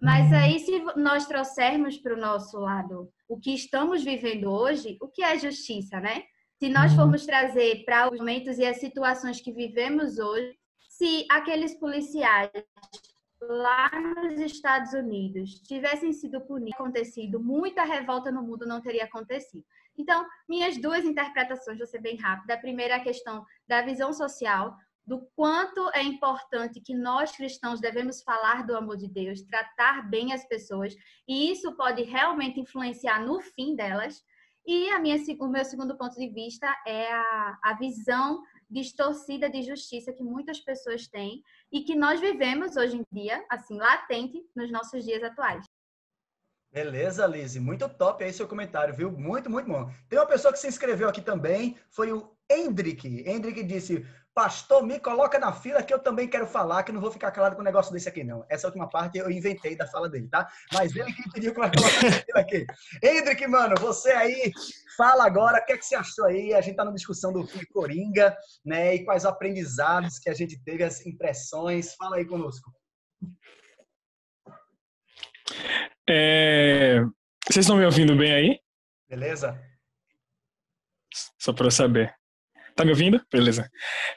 [0.00, 5.08] Mas aí, se nós trouxermos para o nosso lado o que estamos vivendo hoje, o
[5.08, 6.22] que é justiça, né?
[6.58, 10.56] Se nós formos trazer para os momentos e as situações que vivemos hoje,
[10.88, 12.50] se aqueles policiais
[13.40, 19.64] lá nos Estados Unidos tivessem sido punidos, acontecido, muita revolta no mundo não teria acontecido.
[19.96, 22.54] Então, minhas duas interpretações, vou ser bem rápida.
[22.54, 24.76] A primeira é a questão da visão social,
[25.08, 30.34] do quanto é importante que nós cristãos devemos falar do amor de Deus, tratar bem
[30.34, 30.94] as pessoas,
[31.26, 34.22] e isso pode realmente influenciar no fim delas.
[34.66, 39.62] E a minha, o meu segundo ponto de vista é a, a visão distorcida de
[39.62, 41.42] justiça que muitas pessoas têm
[41.72, 45.64] e que nós vivemos hoje em dia, assim, latente nos nossos dias atuais.
[46.70, 47.58] Beleza, Lise.
[47.58, 49.10] Muito top aí seu comentário, viu?
[49.10, 49.90] Muito, muito bom.
[50.06, 53.08] Tem uma pessoa que se inscreveu aqui também, foi o Hendrick.
[53.26, 54.06] Hendrick disse,
[54.38, 57.56] pastor, me coloca na fila que eu também quero falar, que não vou ficar calado
[57.56, 58.46] com um negócio desse aqui, não.
[58.48, 60.48] Essa última parte eu inventei da fala dele, tá?
[60.72, 61.88] Mas ele que pediu eu colocar na
[62.22, 62.64] fila aqui.
[63.02, 64.52] Hendrick, mano, você aí,
[64.96, 66.54] fala agora, o que, é que você achou aí?
[66.54, 68.32] A gente tá numa discussão do filme Coringa,
[68.64, 68.94] né?
[68.94, 71.96] E quais aprendizados que a gente teve, as impressões.
[71.96, 72.70] Fala aí conosco.
[76.08, 77.00] É,
[77.50, 78.60] Vocês estão me ouvindo bem aí?
[79.08, 79.60] Beleza?
[81.40, 82.17] Só para eu saber.
[82.78, 83.20] Tá me ouvindo?
[83.32, 83.68] Beleza.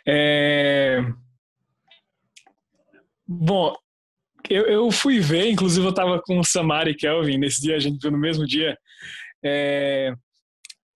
[0.08, 1.00] É...
[3.28, 3.76] Bom,
[4.48, 7.80] eu, eu fui ver, inclusive eu tava com o Samara e Kelvin nesse dia, a
[7.80, 8.78] gente viu no mesmo dia.
[9.44, 10.14] É...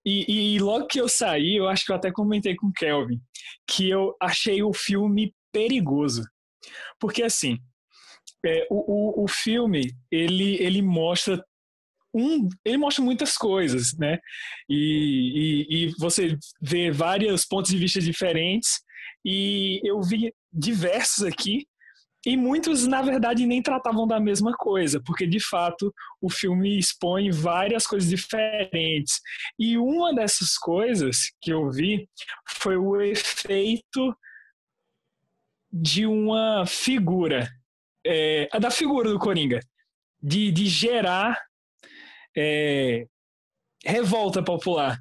[0.06, 3.20] E, e logo que eu saí, eu acho que eu até comentei com o Kelvin,
[3.66, 6.22] que eu achei o filme perigoso.
[7.00, 7.58] Porque assim,
[8.44, 11.44] é, o, o, o filme, ele, ele mostra
[12.14, 14.18] um, ele mostra muitas coisas, né?
[14.68, 18.80] E, e, e, você vê vários pontos de vista diferentes.
[19.24, 21.66] E eu vi diversos aqui.
[22.24, 27.30] E muitos, na verdade, nem tratavam da mesma coisa, porque de fato o filme expõe
[27.30, 29.20] várias coisas diferentes.
[29.58, 32.08] E uma dessas coisas que eu vi
[32.48, 34.16] foi o efeito
[35.72, 37.48] de uma figura,
[38.04, 39.60] é, da figura do Coringa,
[40.20, 41.38] de, de gerar
[42.36, 43.06] é,
[43.84, 44.98] revolta popular.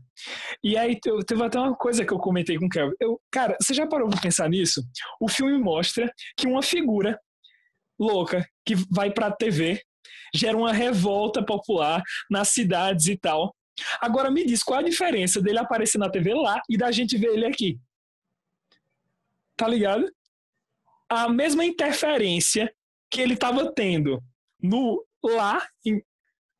[0.63, 2.93] E aí teve até uma coisa que eu comentei com o Kevin.
[2.99, 4.81] Eu, cara, você já parou para pensar nisso?
[5.19, 7.19] O filme mostra que uma figura
[7.99, 9.81] louca que vai para a TV
[10.33, 13.55] gera uma revolta popular nas cidades e tal.
[13.99, 17.33] Agora me diz qual a diferença dele aparecer na TV lá e da gente ver
[17.33, 17.77] ele aqui.
[19.57, 20.09] Tá ligado?
[21.09, 22.73] A mesma interferência
[23.09, 24.21] que ele estava tendo
[24.61, 26.01] no lá em,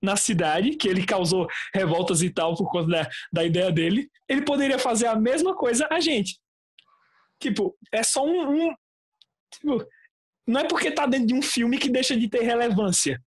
[0.06, 4.44] na cidade, que ele causou revoltas e tal por conta da, da ideia dele, ele
[4.44, 6.40] poderia fazer a mesma coisa a gente.
[7.40, 8.70] Tipo, é só um.
[8.70, 8.76] um
[9.52, 9.86] tipo,
[10.48, 13.22] não é porque tá dentro de um filme que deixa de ter relevância.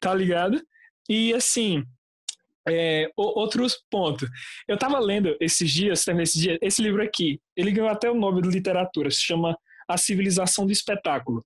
[0.00, 0.60] Tá ligado?
[1.08, 1.84] E assim,
[2.68, 4.28] é, outros pontos.
[4.68, 8.42] Eu tava lendo esses dias, esses dias, esse livro aqui, ele ganhou até o nome
[8.42, 9.56] de literatura, se chama
[9.88, 11.44] A Civilização do Espetáculo.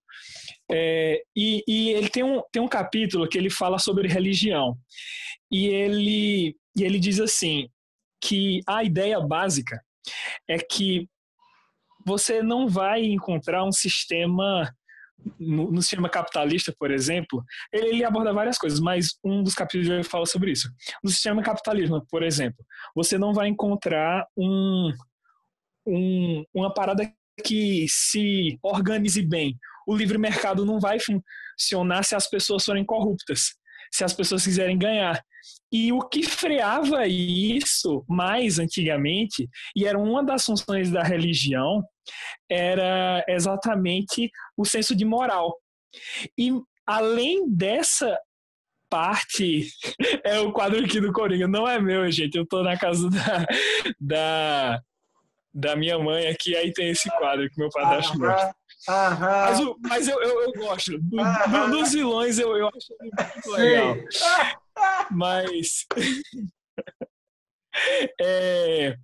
[0.70, 4.76] É, e, e, ele tem um, tem um capítulo que ele fala sobre religião.
[5.50, 7.68] E ele, e ele diz assim,
[8.20, 9.80] que a ideia básica
[10.48, 11.08] é que
[12.04, 14.72] você não vai encontrar um sistema
[15.38, 19.88] no, no, sistema capitalista, por exemplo, ele, ele, aborda várias coisas, mas um dos capítulos
[19.88, 20.70] ele fala sobre isso.
[21.02, 22.64] No sistema capitalismo, por exemplo,
[22.94, 24.92] você não vai encontrar um,
[25.86, 27.10] um, uma parada
[27.44, 29.56] que se organize bem.
[29.86, 33.54] O livre mercado não vai funcionar se as pessoas forem corruptas,
[33.92, 35.22] se as pessoas quiserem ganhar.
[35.72, 41.82] E o que freava isso mais antigamente, e era uma das funções da religião,
[42.50, 45.56] era exatamente o senso de moral.
[46.38, 46.52] E
[46.86, 48.18] além dessa
[48.88, 49.68] parte,
[50.24, 52.36] é o quadro aqui do Coringa, não é meu, gente.
[52.36, 53.46] Eu tô na casa da,
[54.00, 54.82] da,
[55.56, 58.54] da minha mãe aqui, aí tem esse quadro que meu padrasto gosta.
[58.86, 60.98] Mas, o, mas eu, eu, eu, gosto.
[60.98, 63.96] Do, do, dos vilões eu, eu acho muito legal.
[65.10, 65.86] Mas.
[68.20, 68.96] é,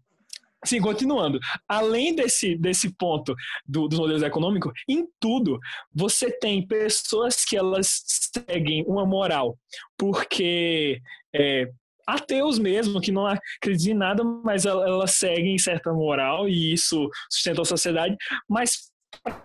[0.64, 1.40] Sim, continuando.
[1.66, 3.34] Além desse, desse ponto
[3.66, 5.58] do, dos modelos econômicos, em tudo
[5.92, 9.58] você tem pessoas que elas seguem uma moral,
[9.98, 11.00] porque
[11.34, 11.68] é,
[12.06, 17.62] ateus mesmo, que não acreditam em nada, mas elas, seguem certa moral e isso sustenta
[17.62, 18.16] a sociedade,
[18.48, 18.90] mas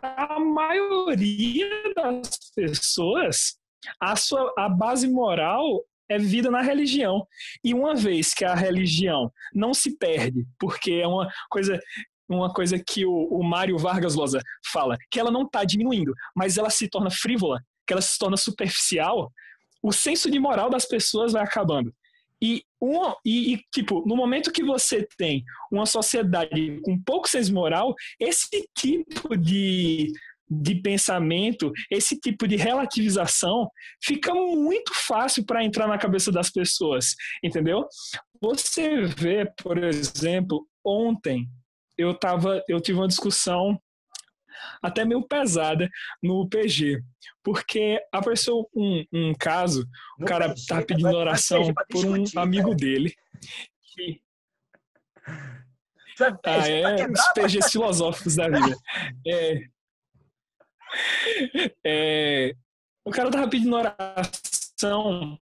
[0.01, 3.57] a maioria das pessoas,
[3.99, 7.27] a, sua, a base moral é vida na religião.
[7.63, 11.79] E uma vez que a religião não se perde, porque é uma coisa
[12.29, 14.41] uma coisa que o, o Mário Vargas Llosa
[14.71, 18.35] fala, que ela não está diminuindo, mas ela se torna frívola, que ela se torna
[18.35, 19.31] superficial,
[19.81, 21.93] o senso de moral das pessoas vai acabando.
[22.41, 27.53] E, um, e, e, tipo, no momento que você tem uma sociedade com pouco senso
[27.53, 30.11] moral, esse tipo de
[30.49, 33.69] de pensamento, esse tipo de relativização
[34.01, 37.85] fica muito fácil para entrar na cabeça das pessoas, entendeu?
[38.41, 41.47] Você vê, por exemplo, ontem
[41.97, 43.77] eu tava, eu tive uma discussão
[44.81, 45.89] até meio pesada
[46.21, 47.01] no PG,
[47.43, 49.87] porque apareceu um, um caso,
[50.19, 53.13] o cara tá pedindo oração por um amigo dele
[53.93, 54.21] que
[56.45, 58.77] ah, é, os PGs filosóficos da vida.
[61.83, 62.55] É, é,
[63.03, 65.37] o cara tava pedindo oração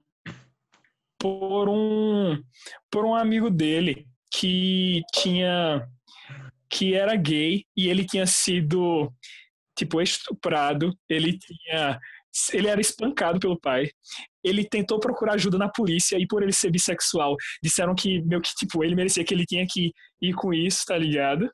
[1.17, 2.43] por um
[2.91, 5.87] por um amigo dele que tinha
[6.71, 9.11] que era gay e ele tinha sido
[9.77, 11.99] tipo estuprado, ele tinha
[12.53, 13.89] ele era espancado pelo pai.
[14.41, 18.53] Ele tentou procurar ajuda na polícia e por ele ser bissexual, disseram que meio que
[18.55, 19.91] tipo ele merecia que ele tinha que
[20.21, 21.51] ir com isso, tá ligado?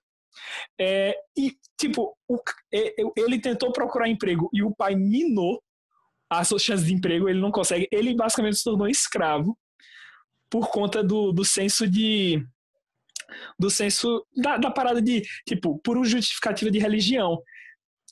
[0.79, 2.39] É, e, tipo, o,
[3.15, 5.61] ele tentou procurar emprego e o pai minou
[6.29, 7.87] as suas chances de emprego, ele não consegue.
[7.91, 9.57] Ele basicamente se tornou escravo
[10.49, 12.45] por conta do, do senso de.
[13.59, 17.41] Do senso da, da parada de, tipo, por justificativa de religião.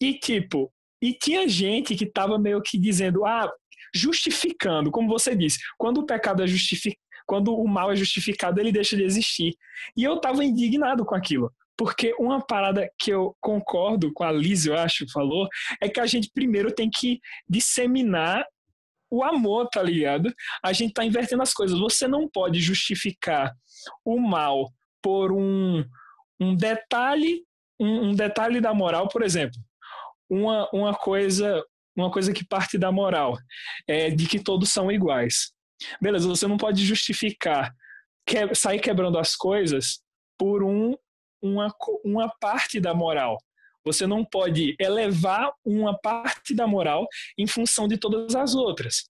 [0.02, 3.52] E, tipo, e tinha gente que tava meio que dizendo, ah,
[3.94, 8.72] justificando, como você disse, quando o pecado é justificado, quando o mal é justificado, ele
[8.72, 9.56] deixa de existir.
[9.98, 11.52] E eu tava indignado com aquilo.
[11.78, 15.48] Porque uma parada que eu concordo com a Liz, eu acho, falou,
[15.82, 18.46] é que a gente primeiro tem que disseminar
[19.10, 20.34] o amor, tá ligado?
[20.64, 21.78] A gente tá invertendo as coisas.
[21.80, 23.54] Você não pode justificar
[24.04, 24.72] o mal
[25.06, 25.86] por um,
[26.40, 27.44] um detalhe,
[27.80, 29.62] um, um detalhe da moral, por exemplo.
[30.28, 31.64] Uma, uma coisa
[31.96, 33.38] uma coisa que parte da moral
[33.88, 35.54] é de que todos são iguais.
[36.02, 37.72] Beleza, você não pode justificar
[38.26, 40.02] que, sair quebrando as coisas
[40.40, 40.96] por um
[41.40, 41.72] uma,
[42.04, 43.38] uma parte da moral.
[43.86, 49.04] Você não pode elevar uma parte da moral em função de todas as outras,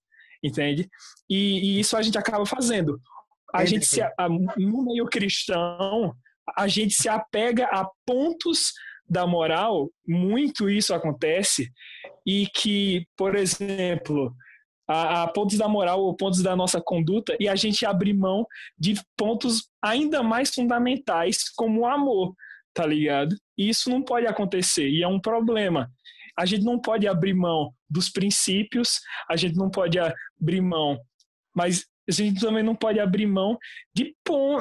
[0.44, 0.90] entende?
[1.30, 3.00] E, e isso a gente acaba fazendo.
[3.56, 6.14] A gente se, a, no meio cristão,
[6.58, 8.72] a gente se apega a pontos
[9.08, 11.72] da moral, muito isso acontece,
[12.26, 14.36] e que, por exemplo,
[14.88, 18.46] a, a, pontos da moral ou pontos da nossa conduta e a gente abrir mão
[18.78, 22.34] de pontos ainda mais fundamentais como o amor,
[22.74, 23.36] tá ligado?
[23.58, 25.90] E isso não pode acontecer e é um problema.
[26.38, 29.00] a gente não pode abrir mão dos princípios,
[29.30, 31.00] a gente não pode abrir mão,
[31.56, 33.58] mas a gente também não pode abrir mão
[33.94, 34.16] de,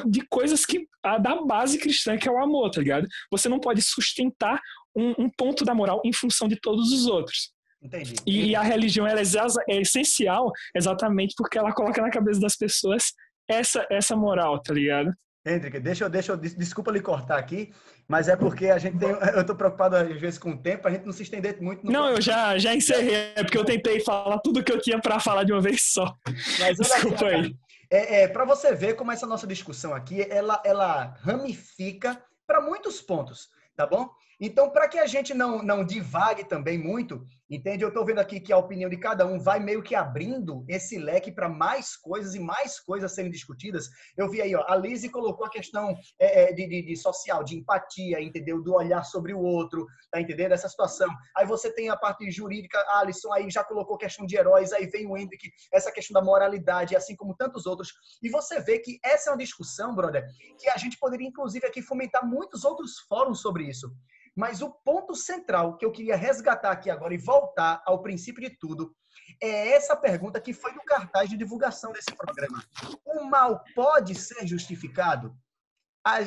[0.07, 3.07] de coisas que a da base cristã, que é o amor, tá ligado?
[3.31, 4.59] Você não pode sustentar
[4.95, 7.53] um, um ponto da moral em função de todos os outros.
[7.81, 8.15] Entendi.
[8.25, 9.23] E a religião ela é,
[9.69, 13.13] é essencial exatamente porque ela coloca na cabeça das pessoas
[13.47, 15.13] essa, essa moral, tá ligado?
[15.45, 17.71] Hendrick, deixa eu, deixa eu, desculpa lhe cortar aqui,
[18.07, 20.91] mas é porque a gente tem, eu tô preocupado às vezes com o tempo, a
[20.91, 21.85] gente não se estender muito.
[21.85, 25.19] não, eu já, já encerrei, é porque eu tentei falar tudo que eu tinha para
[25.19, 26.17] falar de uma vez só.
[26.59, 27.55] Mas, desculpa aí.
[27.91, 32.99] É, é para você ver como essa nossa discussão aqui, ela, ela ramifica para muitos
[32.99, 34.09] pontos, tá bom?
[34.39, 37.83] Então, para que a gente não, não divague também muito, entende?
[37.83, 40.97] Eu estou vendo aqui que a opinião de cada um vai meio que abrindo esse
[40.97, 43.87] leque para mais coisas e mais coisas serem discutidas.
[44.17, 47.43] Eu vi aí, ó, a Lizzie colocou a questão é, é, de, de, de, social,
[47.43, 48.61] de empatia, entendeu?
[48.61, 50.51] Do olhar sobre o outro, tá entendendo?
[50.51, 51.09] Essa situação.
[51.37, 54.73] Aí você tem a parte jurídica, a Alisson aí já colocou a questão de heróis,
[54.73, 57.93] aí vem o Hendrick, essa questão da moralidade, assim como tantos outros.
[58.21, 60.25] E você vê que essa é uma discussão, brother,
[60.59, 63.91] que a gente poderia, inclusive, aqui fomentar muitos outros fóruns sobre isso.
[64.35, 68.55] Mas o ponto central que eu queria resgatar aqui agora e voltar ao princípio de
[68.57, 68.93] tudo
[69.41, 72.61] é essa pergunta que foi no cartaz de divulgação desse programa.
[73.05, 75.35] O mal pode ser justificado?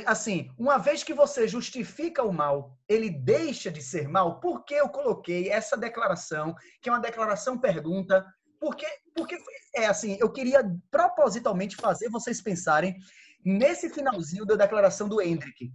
[0.06, 4.40] Assim, uma vez que você justifica o mal, ele deixa de ser mal?
[4.40, 8.26] Por que eu coloquei essa declaração, que é uma declaração pergunta?
[8.58, 9.38] Porque, porque
[9.76, 12.96] é assim, eu queria propositalmente fazer vocês pensarem
[13.44, 15.70] nesse finalzinho da declaração do Hendrick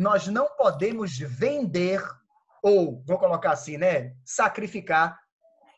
[0.00, 2.02] nós não podemos vender
[2.62, 5.20] ou, vou colocar assim, né, sacrificar.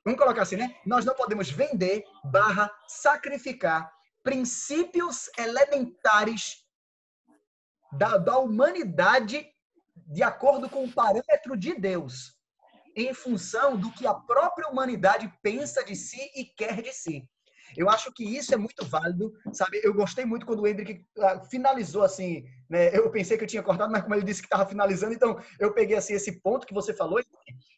[0.04, 0.76] Vamos colocar assim, né?
[0.86, 3.92] Nós não podemos vender barra sacrificar
[4.22, 6.64] princípios elementares
[7.94, 9.44] da, da humanidade
[9.96, 12.38] de acordo com o parâmetro de Deus,
[12.94, 17.28] em função do que a própria humanidade pensa de si e quer de si.
[17.76, 19.80] Eu acho que isso é muito válido, sabe?
[19.82, 22.96] Eu gostei muito quando o Hendrick ah, finalizou assim, né?
[22.96, 25.72] Eu pensei que eu tinha cortado, mas como ele disse que estava finalizando, então eu
[25.72, 27.20] peguei assim esse ponto que você falou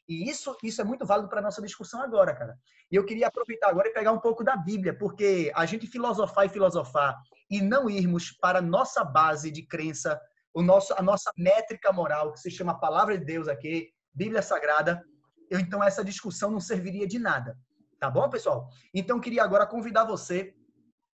[0.08, 2.58] e isso isso é muito válido para nossa discussão agora, cara.
[2.90, 6.46] E eu queria aproveitar agora e pegar um pouco da Bíblia, porque a gente filosofar
[6.46, 7.16] e filosofar
[7.50, 10.20] e não irmos para nossa base de crença,
[10.52, 15.02] o nosso a nossa métrica moral, que se chama Palavra de Deus aqui, Bíblia Sagrada,
[15.50, 17.56] eu, então essa discussão não serviria de nada.
[17.98, 18.68] Tá bom, pessoal?
[18.92, 20.54] Então, queria agora convidar você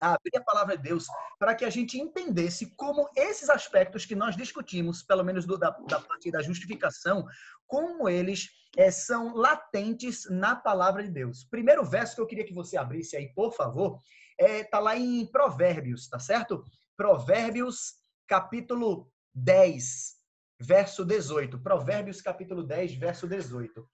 [0.01, 1.07] a abrir a palavra de Deus
[1.37, 5.71] para que a gente entendesse como esses aspectos que nós discutimos, pelo menos do, da,
[5.71, 7.25] da parte da justificação,
[7.67, 11.43] como eles é, são latentes na palavra de Deus.
[11.43, 13.99] Primeiro verso que eu queria que você abrisse aí, por favor,
[14.37, 16.63] é, tá lá em Provérbios, tá certo?
[16.95, 17.95] Provérbios,
[18.27, 20.15] capítulo 10,
[20.59, 21.59] verso 18.
[21.59, 23.87] Provérbios, capítulo 10, verso 18.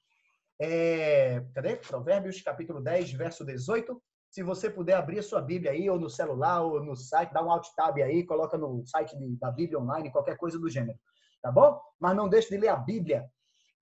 [0.59, 1.75] É, cadê?
[1.75, 4.01] Provérbios, capítulo 10, verso 18.
[4.29, 7.43] Se você puder abrir a sua Bíblia aí, ou no celular, ou no site, dá
[7.43, 10.97] um alt tab aí, coloca no site de, da Bíblia online, qualquer coisa do gênero.
[11.41, 11.79] Tá bom?
[11.99, 13.29] Mas não deixe de ler a Bíblia.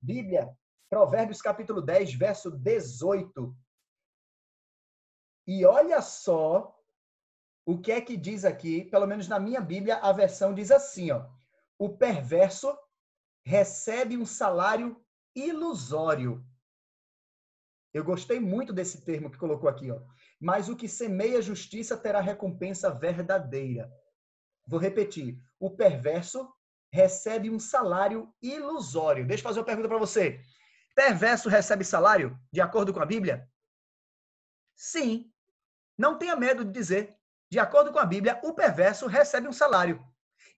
[0.02, 0.50] Bíblia,
[0.90, 3.56] Provérbios, capítulo 10, verso 18.
[5.48, 6.76] E olha só
[7.66, 11.12] o que é que diz aqui, pelo menos na minha Bíblia, a versão diz assim,
[11.12, 11.26] ó.
[11.80, 12.78] O perverso
[13.46, 15.02] recebe um salário
[15.36, 16.46] ilusório
[17.94, 20.02] eu gostei muito desse termo que colocou aqui, ó.
[20.40, 23.92] Mas o que semeia justiça terá recompensa verdadeira.
[24.66, 25.38] Vou repetir.
[25.60, 26.52] O perverso
[26.92, 29.28] recebe um salário ilusório.
[29.28, 30.42] Deixa eu fazer uma pergunta para você.
[30.96, 33.48] Perverso recebe salário de acordo com a Bíblia?
[34.76, 35.32] Sim.
[35.98, 37.16] Não tenha medo de dizer.
[37.52, 40.04] De acordo com a Bíblia, o perverso recebe um salário.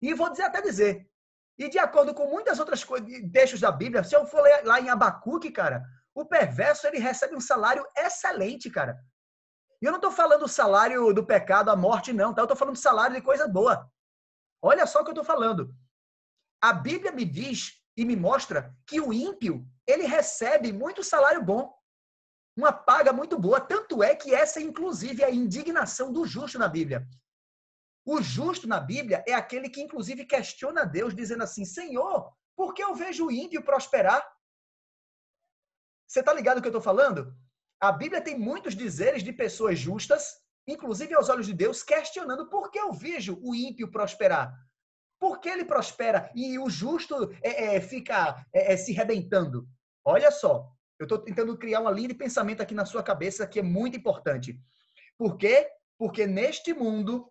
[0.01, 1.09] E vou dizer até dizer.
[1.57, 4.89] E de acordo com muitas outras coisas, textos da Bíblia, se eu for lá em
[4.89, 5.85] Abacuque, cara,
[6.15, 8.97] o perverso, ele recebe um salário excelente, cara.
[9.81, 12.41] E eu não estou falando o salário do pecado, a morte, não, tá?
[12.41, 13.91] Eu estou falando salário de coisa boa.
[14.61, 15.75] Olha só o que eu estou falando.
[16.61, 21.75] A Bíblia me diz e me mostra que o ímpio, ele recebe muito salário bom.
[22.57, 23.59] Uma paga muito boa.
[23.59, 27.05] Tanto é que essa, inclusive, é a indignação do justo na Bíblia.
[28.05, 32.81] O justo na Bíblia é aquele que, inclusive, questiona Deus, dizendo assim: Senhor, por que
[32.81, 34.25] eu vejo o ímpio prosperar?
[36.07, 37.33] Você está ligado o que eu estou falando?
[37.79, 40.35] A Bíblia tem muitos dizeres de pessoas justas,
[40.67, 44.53] inclusive aos olhos de Deus, questionando por que eu vejo o ímpio prosperar.
[45.19, 49.67] Por que ele prospera e o justo é, é, fica é, é se rebentando?
[50.03, 53.59] Olha só, eu estou tentando criar uma linha de pensamento aqui na sua cabeça que
[53.59, 54.59] é muito importante.
[55.17, 55.69] Por quê?
[55.97, 57.29] Porque neste mundo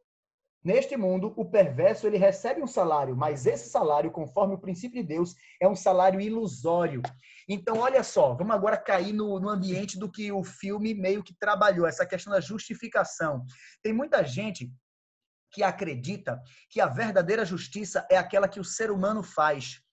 [0.64, 5.06] Neste mundo, o perverso ele recebe um salário, mas esse salário, conforme o princípio de
[5.06, 7.02] Deus, é um salário ilusório.
[7.46, 11.36] Então, olha só, vamos agora cair no, no ambiente do que o filme meio que
[11.38, 13.44] trabalhou, essa questão da justificação.
[13.82, 14.72] Tem muita gente
[15.52, 19.83] que acredita que a verdadeira justiça é aquela que o ser humano faz.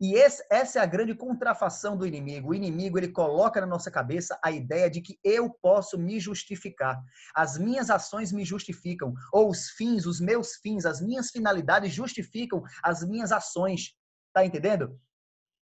[0.00, 2.50] E esse, essa é a grande contrafação do inimigo.
[2.50, 7.00] O inimigo ele coloca na nossa cabeça a ideia de que eu posso me justificar.
[7.34, 12.62] As minhas ações me justificam, ou os fins, os meus fins, as minhas finalidades justificam
[12.82, 13.94] as minhas ações.
[14.32, 14.98] Tá entendendo?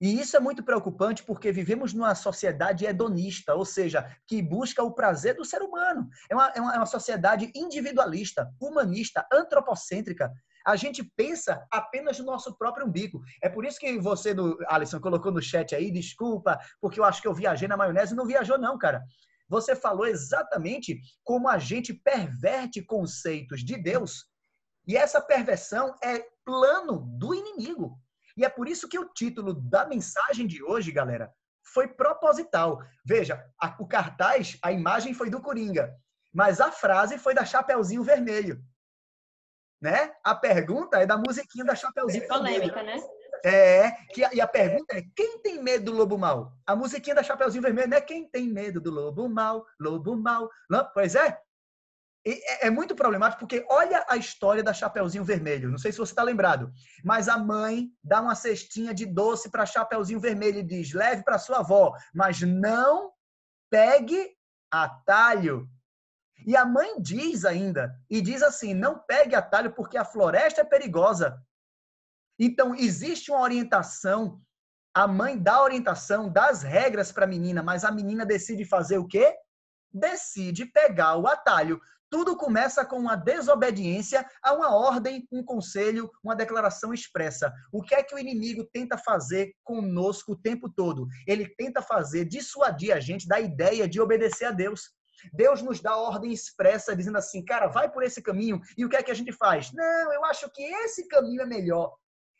[0.01, 4.93] E isso é muito preocupante porque vivemos numa sociedade hedonista, ou seja, que busca o
[4.93, 6.09] prazer do ser humano.
[6.31, 10.33] É uma, é uma, é uma sociedade individualista, humanista, antropocêntrica,
[10.67, 13.23] a gente pensa apenas no nosso próprio umbigo.
[13.43, 17.23] É por isso que você, do, Alisson, colocou no chat aí, desculpa, porque eu acho
[17.23, 18.15] que eu viajei na maionese.
[18.15, 19.03] Não viajou, não, cara.
[19.49, 24.27] Você falou exatamente como a gente perverte conceitos de Deus.
[24.87, 27.99] E essa perversão é plano do inimigo.
[28.37, 31.33] E é por isso que o título da mensagem de hoje, galera,
[31.63, 32.81] foi proposital.
[33.05, 35.93] Veja, a, o cartaz, a imagem foi do Coringa,
[36.33, 38.63] mas a frase foi da Chapeuzinho Vermelho
[39.81, 40.12] né?
[40.22, 42.28] A pergunta é da musiquinha da Chapeuzinho.
[42.28, 43.01] polêmica, né?
[43.45, 46.53] É, que, e a pergunta é: quem tem medo do lobo mal?
[46.66, 48.01] A musiquinha da Chapeuzinho Vermelho, né?
[48.01, 49.64] Quem tem medo do lobo mal?
[49.78, 50.51] Lobo mal.
[50.68, 51.39] Não, pois é.
[52.26, 52.66] é.
[52.66, 55.70] É muito problemático porque olha a história da Chapeuzinho Vermelho.
[55.70, 56.70] Não sei se você está lembrado,
[57.03, 61.39] mas a mãe dá uma cestinha de doce para Chapeuzinho Vermelho e diz: leve para
[61.39, 63.12] sua avó, mas não
[63.70, 64.37] pegue
[64.70, 65.66] atalho.
[66.47, 70.64] E a mãe diz ainda, e diz assim: não pegue atalho porque a floresta é
[70.64, 71.41] perigosa.
[72.38, 74.41] Então, existe uma orientação,
[74.95, 79.07] a mãe dá orientação, das regras para a menina, mas a menina decide fazer o
[79.07, 79.34] quê?
[79.93, 81.80] Decide pegar o atalho.
[82.11, 87.53] Tudo começa com uma desobediência a uma ordem, um conselho, uma declaração expressa.
[87.70, 91.07] O que é que o inimigo tenta fazer conosco o tempo todo?
[91.24, 94.91] Ele tenta fazer dissuadir a gente da ideia de obedecer a Deus.
[95.33, 98.61] Deus nos dá ordem expressa, dizendo assim, cara, vai por esse caminho.
[98.77, 99.73] E o que é que a gente faz?
[99.73, 101.95] Não, eu acho que esse caminho é melhor.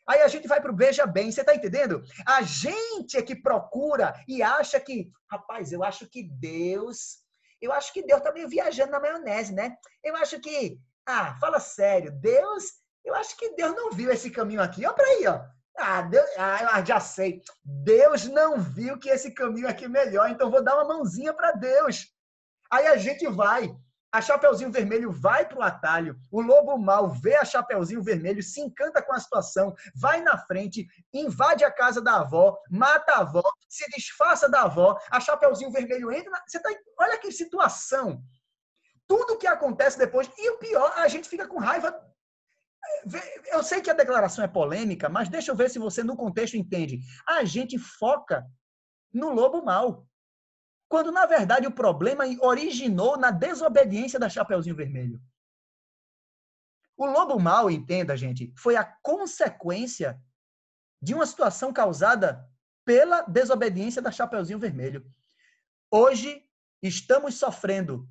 [0.07, 2.03] Aí a gente vai para o Veja Bem, você está entendendo?
[2.25, 7.19] A gente é que procura e acha que, rapaz, eu acho que Deus,
[7.61, 9.77] eu acho que Deus está meio viajando na maionese, né?
[10.03, 12.65] Eu acho que, ah, fala sério, Deus,
[13.05, 14.85] eu acho que Deus não viu esse caminho aqui.
[14.85, 15.41] Olha para aí, ó.
[15.77, 17.41] Ah, Deus, ah, já sei.
[17.63, 21.53] Deus não viu que esse caminho aqui é melhor, então vou dar uma mãozinha para
[21.53, 22.07] Deus.
[22.71, 23.75] Aí a gente vai.
[24.13, 26.17] A Chapeuzinho Vermelho vai para o atalho.
[26.29, 30.85] O lobo mal vê a Chapeuzinho Vermelho, se encanta com a situação, vai na frente,
[31.13, 34.99] invade a casa da avó, mata a avó, se disfarça da avó.
[35.09, 36.29] A Chapeuzinho Vermelho entra.
[36.29, 36.43] Na...
[36.45, 36.69] Você tá...
[36.99, 38.21] Olha que situação.
[39.07, 40.29] Tudo que acontece depois.
[40.37, 41.97] E o pior, a gente fica com raiva
[43.51, 46.57] eu sei que a declaração é polêmica, mas deixa eu ver se você, no contexto,
[46.57, 46.99] entende.
[47.27, 48.45] A gente foca
[49.13, 50.05] no lobo mal.
[50.91, 55.21] Quando, na verdade, o problema originou na desobediência da Chapeuzinho Vermelho.
[56.97, 60.21] O lobo mal, entenda, gente, foi a consequência
[61.01, 62.45] de uma situação causada
[62.83, 65.09] pela desobediência da Chapeuzinho Vermelho.
[65.89, 66.43] Hoje,
[66.83, 68.05] estamos sofrendo.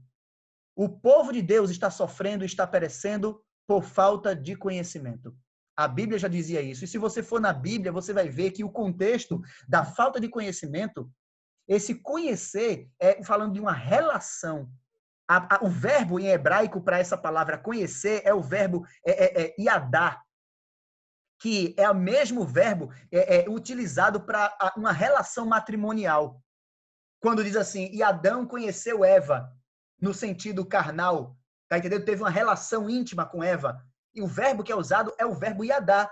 [0.75, 5.37] O povo de Deus está sofrendo, está perecendo por falta de conhecimento.
[5.77, 6.83] A Bíblia já dizia isso.
[6.87, 10.31] E se você for na Bíblia, você vai ver que o contexto da falta de
[10.31, 11.13] conhecimento
[11.71, 14.69] esse conhecer é falando de uma relação.
[15.29, 19.43] A, a, o verbo em hebraico para essa palavra conhecer é o verbo é, é,
[19.43, 20.21] é iadá,
[21.41, 26.43] que é o mesmo verbo é, é utilizado para uma relação matrimonial.
[27.21, 29.49] Quando diz assim, e Adão conheceu Eva,
[30.01, 31.37] no sentido carnal,
[31.69, 32.05] tá entendendo?
[32.05, 33.81] Teve uma relação íntima com Eva.
[34.13, 36.11] E o verbo que é usado é o verbo iadá,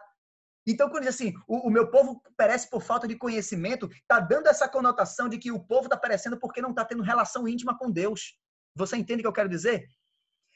[0.73, 4.49] então, quando diz assim, o, o, meu povo perece por falta de conhecimento, está dando
[4.49, 7.91] essa conotação de que o povo está perecendo porque não está tendo relação íntima com
[7.91, 8.37] Deus.
[8.75, 9.87] Você entende o que eu quero dizer?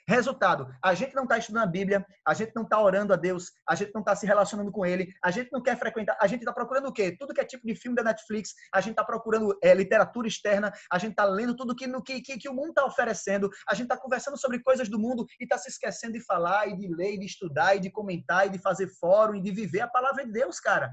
[0.09, 3.53] Resultado, a gente não está estudando a Bíblia, a gente não está orando a Deus,
[3.69, 6.41] a gente não está se relacionando com Ele, a gente não quer frequentar, a gente
[6.41, 7.17] está procurando o quê?
[7.17, 10.73] Tudo que é tipo de filme da Netflix, a gente está procurando é, literatura externa,
[10.91, 13.75] a gente está lendo tudo que, no, que, que, que o mundo está oferecendo, a
[13.75, 16.89] gente está conversando sobre coisas do mundo e está se esquecendo de falar e de
[16.89, 19.89] ler e de estudar e de comentar e de fazer fórum e de viver a
[19.89, 20.91] palavra de Deus, cara.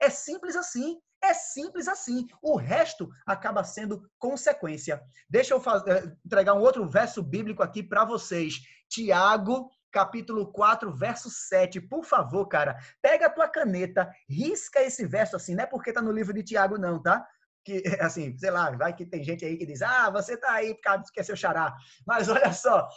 [0.00, 0.98] É simples assim.
[1.22, 2.26] É simples assim.
[2.42, 5.02] O resto acaba sendo consequência.
[5.28, 8.60] Deixa eu eh, entregar um outro verso bíblico aqui para vocês.
[8.88, 11.80] Tiago, capítulo 4, verso 7.
[11.80, 16.00] Por favor, cara, pega a tua caneta, risca esse verso assim, não é porque tá
[16.00, 17.26] no livro de Tiago não, tá?
[17.64, 20.74] Que, assim, sei lá, vai que tem gente aí que diz, ah, você tá aí
[20.74, 21.74] por causa que é seu xará.
[22.06, 22.88] Mas olha só,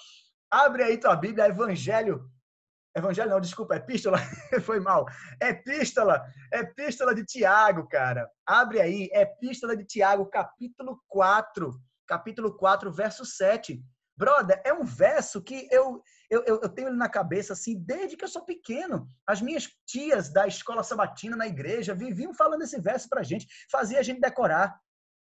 [0.50, 2.30] abre aí tua Bíblia, Evangelho
[2.96, 4.18] Evangelho não, desculpa, epístola,
[4.66, 5.06] foi mal.
[5.42, 8.30] Epístola, epístola de Tiago, cara.
[8.46, 11.74] Abre aí, epístola de Tiago, capítulo 4,
[12.06, 13.82] capítulo 4, verso 7.
[14.18, 18.26] Brother, é um verso que eu, eu, eu tenho ele na cabeça assim desde que
[18.26, 19.10] eu sou pequeno.
[19.26, 24.00] As minhas tias da escola sabatina na igreja viviam falando esse verso pra gente, fazia
[24.00, 24.78] a gente decorar.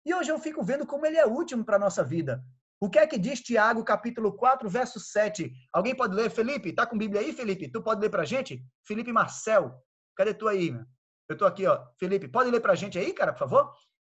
[0.05, 2.41] E hoje eu fico vendo como ele é útil para nossa vida.
[2.81, 5.51] O que é que diz Tiago, capítulo 4, verso 7?
[5.73, 6.29] Alguém pode ler?
[6.29, 7.69] Felipe, tá com Bíblia aí, Felipe?
[7.69, 8.63] Tu pode ler pra gente?
[8.85, 9.83] Felipe Marcel.
[10.15, 10.71] Cadê tu aí?
[10.71, 10.85] Meu?
[11.27, 11.85] Eu tô aqui, ó.
[11.99, 13.73] Felipe, pode ler pra gente aí, cara, por favor?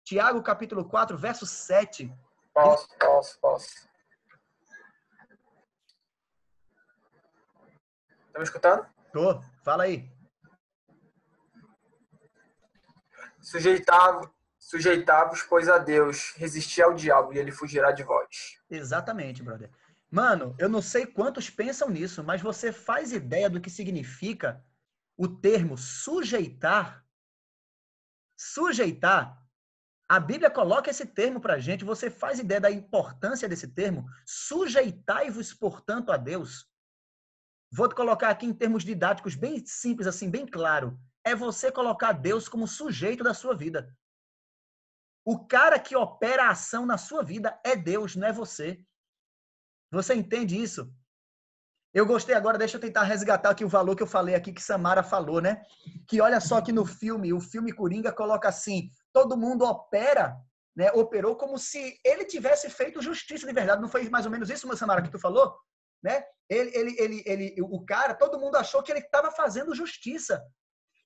[0.04, 2.12] Tiago, capítulo 4, verso 7.
[2.52, 3.88] Posso, posso, posso.
[8.32, 8.86] Tá me escutando?
[9.12, 9.42] Tô.
[9.64, 10.08] Fala aí.
[13.40, 14.30] Sujeitava,
[14.70, 18.56] Sujeitavos, pois, a Deus, resistir ao diabo e ele fugirá de vós.
[18.70, 19.68] Exatamente, brother.
[20.08, 24.64] Mano, eu não sei quantos pensam nisso, mas você faz ideia do que significa
[25.16, 27.04] o termo sujeitar?
[28.36, 29.44] Sujeitar.
[30.08, 34.08] A Bíblia coloca esse termo pra gente, você faz ideia da importância desse termo?
[34.24, 36.70] Sujeitai-vos, portanto, a Deus.
[37.72, 40.96] Vou te colocar aqui em termos didáticos bem simples, assim, bem claro.
[41.24, 43.92] É você colocar Deus como sujeito da sua vida.
[45.32, 48.84] O cara que opera a ação na sua vida é Deus, não é você.
[49.92, 50.92] Você entende isso?
[51.94, 54.60] Eu gostei agora, deixa eu tentar resgatar aqui o valor que eu falei aqui, que
[54.60, 55.62] Samara falou, né?
[56.08, 60.36] Que olha só que no filme, o filme Coringa coloca assim: todo mundo opera,
[60.74, 60.90] né?
[60.94, 63.80] Operou como se ele tivesse feito justiça de verdade.
[63.80, 65.56] Não foi mais ou menos isso, Samara, que tu falou?
[66.02, 66.24] Né?
[66.48, 70.42] Ele, ele, ele, ele, o cara, todo mundo achou que ele estava fazendo justiça.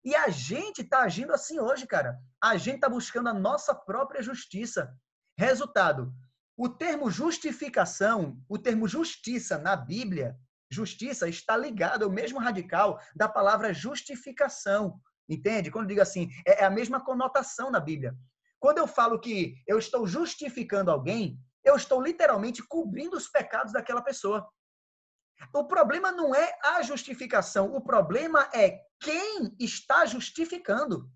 [0.05, 2.18] E a gente está agindo assim hoje, cara.
[2.42, 4.94] A gente está buscando a nossa própria justiça.
[5.38, 6.12] Resultado:
[6.57, 10.36] o termo justificação, o termo justiça na Bíblia,
[10.70, 15.00] justiça está ligado ao mesmo radical da palavra justificação.
[15.28, 15.70] Entende?
[15.70, 18.14] Quando digo assim, é, é a mesma conotação na Bíblia.
[18.61, 24.02] Quando eu falo que eu estou justificando alguém, eu estou literalmente cobrindo os pecados daquela
[24.02, 24.46] pessoa.
[25.53, 31.11] O problema não é a justificação, o problema é quem está justificando.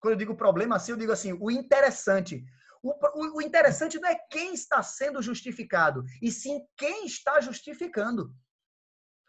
[0.00, 2.44] Quando eu digo problema assim, eu digo assim, o interessante.
[2.82, 8.32] O, o, o interessante não é quem está sendo justificado, e sim quem está justificando.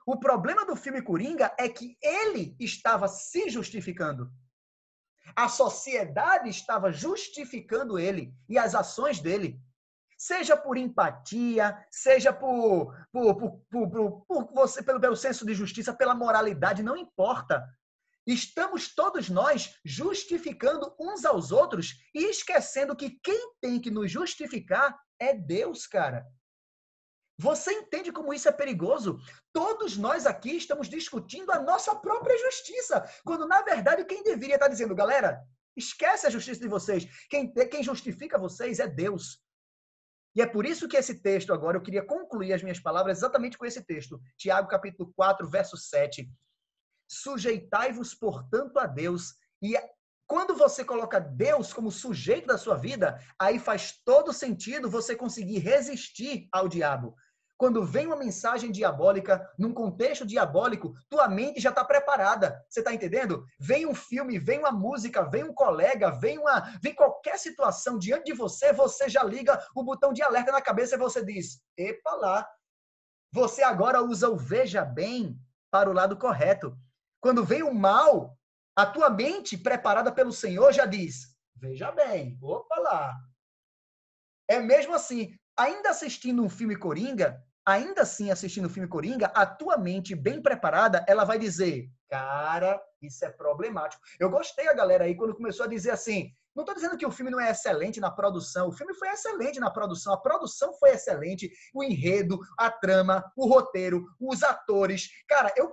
[0.05, 4.31] O problema do filme Coringa é que ele estava se justificando.
[5.35, 9.59] A sociedade estava justificando ele e as ações dele
[10.19, 15.93] seja por empatia, seja por, por, por, por, por você, pelo, pelo senso de justiça,
[15.93, 17.65] pela moralidade, não importa.
[18.27, 24.93] Estamos todos nós justificando uns aos outros e esquecendo que quem tem que nos justificar
[25.17, 26.27] é Deus, cara.
[27.37, 29.17] Você entende como isso é perigoso?
[29.53, 34.67] Todos nós aqui estamos discutindo a nossa própria justiça, quando na verdade quem deveria estar
[34.67, 35.41] dizendo, galera,
[35.77, 37.07] esquece a justiça de vocês.
[37.29, 39.39] Quem, quem justifica vocês é Deus.
[40.39, 43.57] E é por isso que esse texto agora, eu queria concluir as minhas palavras exatamente
[43.57, 44.21] com esse texto.
[44.37, 46.31] Tiago capítulo 4, verso 7.
[47.11, 49.33] Sujeitai-vos, portanto, a Deus.
[49.61, 49.75] E
[50.25, 55.59] quando você coloca Deus como sujeito da sua vida, aí faz todo sentido você conseguir
[55.59, 57.17] resistir ao diabo.
[57.59, 62.65] Quando vem uma mensagem diabólica, num contexto diabólico, tua mente já está preparada.
[62.69, 63.43] Você está entendendo?
[63.59, 68.27] Vem um filme, vem uma música, vem um colega, vem uma, vem qualquer situação diante
[68.27, 72.11] de você, você já liga o botão de alerta na cabeça e você diz: "Epa
[72.15, 72.47] lá".
[73.33, 75.37] Você agora usa o veja bem
[75.69, 76.77] para o lado correto.
[77.19, 78.37] Quando vem o mal,
[78.73, 83.17] a tua mente preparada pelo Senhor já diz: "Veja bem, opa lá".
[84.47, 89.45] É mesmo assim, ainda assistindo um filme Coringa, ainda assim assistindo o filme Coringa, a
[89.45, 94.01] tua mente bem preparada, ela vai dizer, cara, isso é problemático.
[94.19, 97.11] Eu gostei a galera aí quando começou a dizer assim, não estou dizendo que o
[97.11, 100.89] filme não é excelente na produção, o filme foi excelente na produção, a produção foi
[100.89, 105.09] excelente, o enredo, a trama, o roteiro, os atores.
[105.27, 105.71] Cara, eu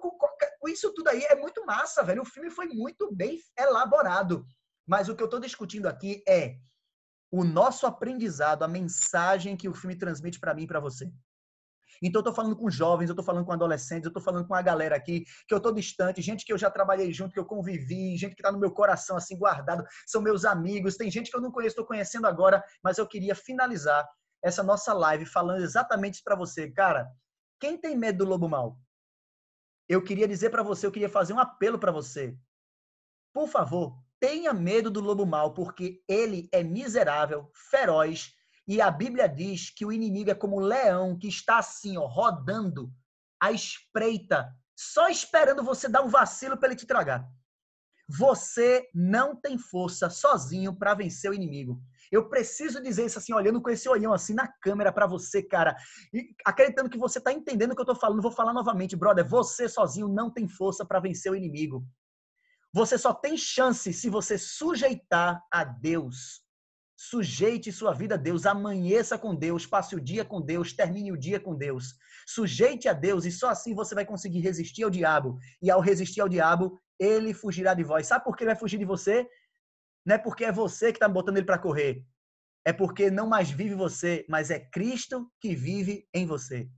[0.68, 2.22] isso tudo aí é muito massa, velho.
[2.22, 4.44] O filme foi muito bem elaborado.
[4.86, 6.56] Mas o que eu estou discutindo aqui é
[7.30, 11.10] o nosso aprendizado, a mensagem que o filme transmite para mim e para você.
[12.02, 14.54] Então, eu estou falando com jovens, eu estou falando com adolescentes, eu estou falando com
[14.54, 17.44] a galera aqui, que eu estou distante, gente que eu já trabalhei junto, que eu
[17.44, 21.36] convivi, gente que está no meu coração, assim, guardado, são meus amigos, tem gente que
[21.36, 24.06] eu não conheço, estou conhecendo agora, mas eu queria finalizar
[24.42, 26.70] essa nossa live falando exatamente para você.
[26.70, 27.08] Cara,
[27.60, 28.78] quem tem medo do lobo mal?
[29.88, 32.36] Eu queria dizer para você, eu queria fazer um apelo para você.
[33.32, 38.35] Por favor, tenha medo do lobo mal, porque ele é miserável, feroz,
[38.66, 42.06] e a Bíblia diz que o inimigo é como um leão que está assim, ó,
[42.06, 42.92] rodando
[43.40, 47.26] à espreita só esperando você dar um vacilo para ele te tragar.
[48.08, 51.80] Você não tem força sozinho para vencer o inimigo.
[52.12, 55.74] Eu preciso dizer isso assim, olhando com esse olhão assim na câmera para você, cara.
[56.12, 58.22] E acreditando que você tá entendendo o que eu tô falando.
[58.22, 59.26] Vou falar novamente, brother.
[59.26, 61.84] Você sozinho não tem força para vencer o inimigo.
[62.72, 66.45] Você só tem chance se você sujeitar a Deus.
[66.96, 71.16] Sujeite sua vida a Deus, amanheça com Deus, passe o dia com Deus, termine o
[71.16, 71.94] dia com Deus.
[72.26, 75.38] Sujeite a Deus e só assim você vai conseguir resistir ao diabo.
[75.60, 78.06] E ao resistir ao diabo, ele fugirá de vós.
[78.06, 79.28] Sabe por que ele vai fugir de você?
[80.06, 82.02] Não é porque é você que está botando ele para correr.
[82.64, 86.68] É porque não mais vive você, mas é Cristo que vive em você.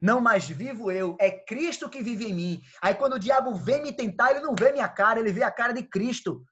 [0.00, 2.60] Não mais vivo eu, é Cristo que vive em mim.
[2.82, 5.50] Aí quando o diabo vem me tentar, ele não vê minha cara, ele vê a
[5.50, 6.44] cara de Cristo.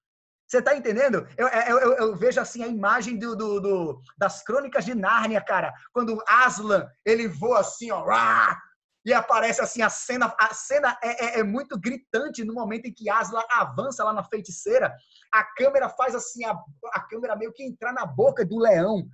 [0.55, 1.26] Você está entendendo?
[1.36, 5.40] Eu, eu, eu, eu, vejo assim a imagem do, do, do, das crônicas de Nárnia,
[5.40, 5.74] cara.
[5.93, 8.56] Quando Aslan, ele voa assim, ó, rá,
[9.05, 10.32] e aparece assim a cena.
[10.39, 14.22] A cena é, é, é, muito gritante no momento em que Aslan avança lá na
[14.22, 14.94] feiticeira.
[15.32, 16.56] A câmera faz assim, a,
[16.93, 19.05] a câmera meio que entrar na boca do leão.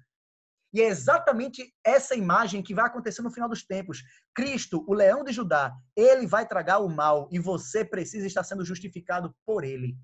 [0.74, 4.02] E é exatamente essa imagem que vai acontecer no final dos tempos.
[4.34, 8.62] Cristo, o leão de Judá, ele vai tragar o mal e você precisa estar sendo
[8.62, 9.96] justificado por ele.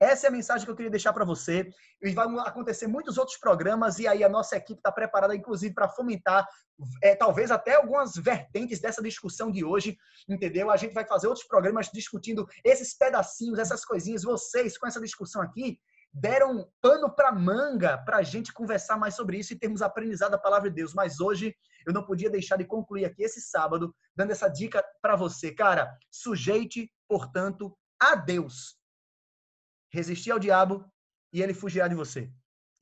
[0.00, 1.68] Essa é a mensagem que eu queria deixar para você.
[2.02, 5.88] E vai acontecer muitos outros programas e aí a nossa equipe está preparada, inclusive, para
[5.88, 6.46] fomentar
[7.02, 9.96] é, talvez até algumas vertentes dessa discussão de hoje,
[10.28, 10.70] entendeu?
[10.70, 14.24] A gente vai fazer outros programas discutindo esses pedacinhos, essas coisinhas.
[14.24, 15.78] Vocês, com essa discussão aqui,
[16.12, 20.38] deram pano para manga para a gente conversar mais sobre isso e termos aprendizado da
[20.38, 20.92] palavra de Deus.
[20.92, 21.54] Mas hoje
[21.86, 25.96] eu não podia deixar de concluir aqui esse sábado dando essa dica para você, cara.
[26.10, 28.76] Sujeite, portanto, a Deus
[29.94, 30.84] resistir ao diabo
[31.32, 32.30] e ele fugirá de você.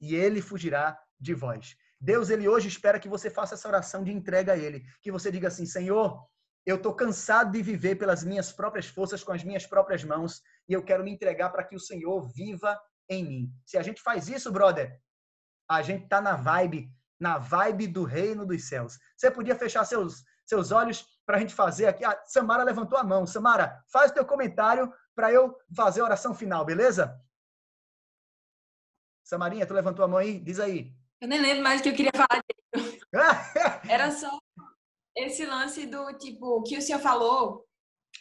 [0.01, 1.77] E ele fugirá de vós.
[2.01, 5.31] Deus, ele hoje espera que você faça essa oração de entrega a ele, que você
[5.31, 6.27] diga assim: Senhor,
[6.67, 10.73] eu estou cansado de viver pelas minhas próprias forças, com as minhas próprias mãos, e
[10.73, 13.53] eu quero me entregar para que o Senhor viva em mim.
[13.65, 14.99] Se a gente faz isso, brother,
[15.69, 16.91] a gente tá na vibe,
[17.21, 18.99] na vibe do reino dos céus.
[19.17, 22.05] Você podia fechar seus, seus olhos para a gente fazer aqui.
[22.05, 23.27] A Samara levantou a mão.
[23.27, 27.21] Samara, faz o teu comentário para eu fazer a oração final, beleza?
[29.25, 30.39] Samarinha, tu levantou a mão aí?
[30.39, 30.93] Diz aí.
[31.21, 32.43] Eu nem lembro mais o que eu queria falar.
[33.89, 34.39] Era só
[35.17, 37.67] esse lance do tipo que o senhor falou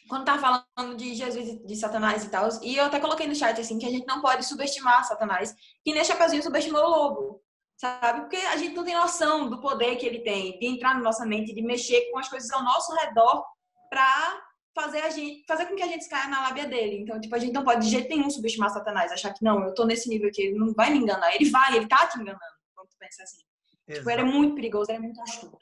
[0.07, 2.47] quando tava falando de Jesus e de Satanás e tal.
[2.61, 5.93] E eu até coloquei no chat assim que a gente não pode subestimar Satanás, que
[5.93, 7.43] neste ocasião subestimou o lobo.
[7.77, 8.21] Sabe?
[8.21, 11.25] Porque a gente não tem noção do poder que ele tem de entrar na nossa
[11.25, 13.43] mente, de mexer com as coisas ao nosso redor
[13.89, 17.01] para fazer a gente, fazer com que a gente caia na lábia dele.
[17.01, 19.73] Então, tipo, a gente não pode de jeito nenhum subestimar Satanás, achar que não, eu
[19.73, 21.33] tô nesse nível aqui, ele não vai me enganar.
[21.35, 22.41] Ele vai, ele tá te enganando,
[22.75, 23.41] quando tu pensa assim.
[23.89, 25.57] Tipo, ele é muito perigoso, ele é muito astuto.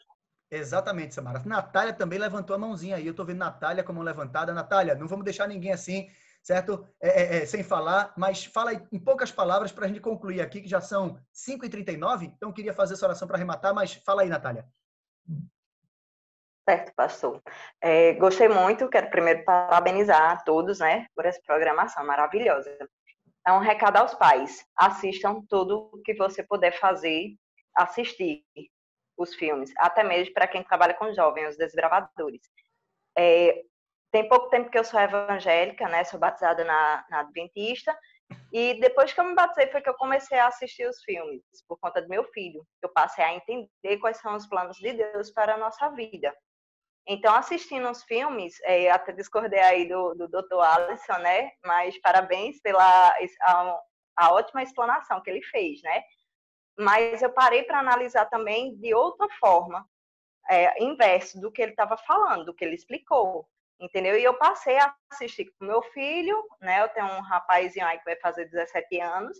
[0.51, 1.43] Exatamente, Samara.
[1.45, 3.05] Natália também levantou a mãozinha aí.
[3.05, 4.53] Eu tô vendo Natália com a mão levantada.
[4.53, 6.09] Natália, não vamos deixar ninguém assim,
[6.41, 6.87] certo?
[6.99, 10.61] É, é, é, sem falar, mas fala em poucas palavras para a gente concluir aqui,
[10.61, 12.23] que já são 5h39.
[12.35, 14.65] Então, queria fazer essa oração para arrematar, mas fala aí, Natália.
[16.69, 17.41] Certo, pastor.
[17.81, 22.69] É, gostei muito, quero primeiro parabenizar a todos, né, por essa programação maravilhosa.
[23.47, 27.33] É um recado aos pais, assistam tudo o que você puder fazer,
[27.75, 28.45] assistir
[29.17, 32.41] os filmes, até mesmo para quem trabalha com jovens, os desbravadores.
[33.17, 33.63] É,
[34.11, 37.97] tem pouco tempo que eu sou evangélica, né, sou batizada na, na Adventista,
[38.53, 41.79] e depois que eu me batizei foi que eu comecei a assistir os filmes, por
[41.79, 42.63] conta do meu filho.
[42.79, 46.31] Eu passei a entender quais são os planos de Deus para a nossa vida.
[47.11, 50.59] Então, assistindo os filmes, é, até discordei aí do, do Dr.
[50.61, 51.51] Alisson, né?
[51.65, 52.83] Mas parabéns pela
[53.41, 53.79] a,
[54.15, 56.03] a ótima explanação que ele fez, né?
[56.77, 59.83] Mas eu parei para analisar também de outra forma,
[60.47, 63.49] é, inverso do que ele estava falando, do que ele explicou,
[63.79, 64.15] entendeu?
[64.15, 66.83] E eu passei a assistir com meu filho, né?
[66.83, 69.35] Eu tenho um rapazinho aí que vai fazer 17 anos,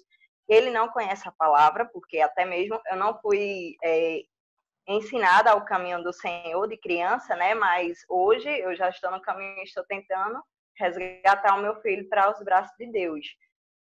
[0.48, 4.24] ele não conhece a palavra, porque até mesmo eu não fui é,
[4.90, 7.54] ensinada ao caminho do Senhor de criança, né?
[7.54, 10.42] Mas hoje eu já estou no caminho, estou tentando
[10.76, 13.26] resgatar o meu filho para os braços de Deus.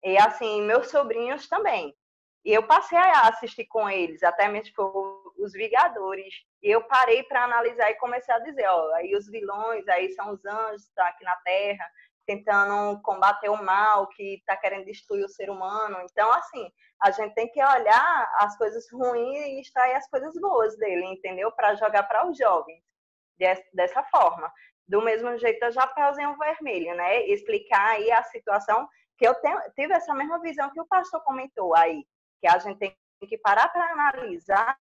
[0.03, 1.95] E assim, meus sobrinhos também.
[2.43, 4.73] E eu passei a assistir com eles, até mesmo
[5.37, 6.33] os Vingadores.
[6.61, 10.33] E eu parei para analisar e comecei a dizer, ó, aí os vilões, aí são
[10.33, 11.85] os anjos tá aqui na Terra,
[12.31, 15.97] tentando combater o mal que está querendo destruir o ser humano.
[16.09, 16.71] Então, assim,
[17.01, 21.51] a gente tem que olhar as coisas ruins e extrair as coisas boas dele, entendeu?
[21.51, 22.81] Para jogar para os jovens
[23.73, 24.51] dessa forma.
[24.87, 27.25] Do mesmo jeito, o Japeuzinho Vermelho, né?
[27.25, 28.87] Explicar aí a situação
[29.17, 32.05] que eu tenho, tive essa mesma visão que o pastor comentou aí,
[32.39, 32.95] que a gente tem
[33.27, 34.77] que parar para analisar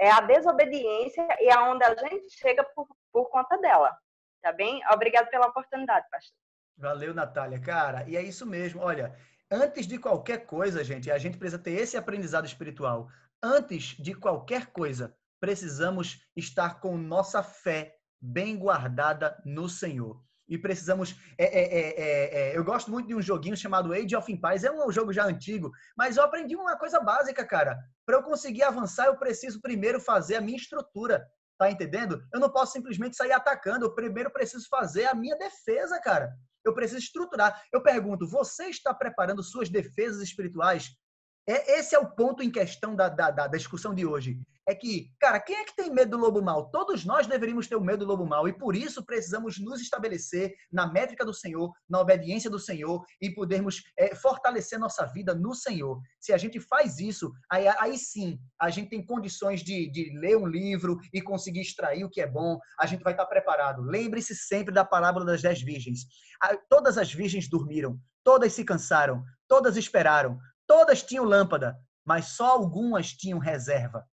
[0.00, 3.98] é a desobediência e aonde a gente chega por, por conta dela.
[4.40, 4.80] tá bem?
[4.92, 6.47] Obrigado pela oportunidade, pastor.
[6.78, 7.58] Valeu, Natália.
[7.58, 8.80] Cara, e é isso mesmo.
[8.80, 9.12] Olha,
[9.50, 13.08] antes de qualquer coisa, gente, a gente precisa ter esse aprendizado espiritual.
[13.42, 20.22] Antes de qualquer coisa, precisamos estar com nossa fé bem guardada no Senhor.
[20.48, 21.16] E precisamos.
[21.36, 24.64] É, é, é, é, eu gosto muito de um joguinho chamado Age of Empires.
[24.64, 27.76] É um jogo já antigo, mas eu aprendi uma coisa básica, cara.
[28.06, 31.26] Para eu conseguir avançar, eu preciso primeiro fazer a minha estrutura.
[31.58, 32.22] Tá entendendo?
[32.32, 33.84] Eu não posso simplesmente sair atacando.
[33.84, 36.32] Eu primeiro preciso fazer a minha defesa, cara.
[36.68, 37.62] Eu preciso estruturar.
[37.72, 40.90] Eu pergunto: você está preparando suas defesas espirituais?
[41.48, 44.38] É, esse é o ponto em questão da, da, da discussão de hoje
[44.68, 46.70] é que, cara, quem é que tem medo do lobo mal?
[46.70, 50.52] Todos nós deveríamos ter o medo do lobo mal e por isso precisamos nos estabelecer
[50.70, 55.54] na métrica do Senhor, na obediência do Senhor e podermos é, fortalecer nossa vida no
[55.54, 55.98] Senhor.
[56.20, 60.36] Se a gente faz isso, aí, aí sim a gente tem condições de, de ler
[60.36, 63.80] um livro e conseguir extrair o que é bom, a gente vai estar preparado.
[63.80, 66.00] Lembre-se sempre da parábola das dez virgens.
[66.68, 70.38] Todas as virgens dormiram, todas se cansaram, todas esperaram,
[70.68, 71.76] todas tinham lâmpada,
[72.06, 74.06] mas só algumas tinham reserva.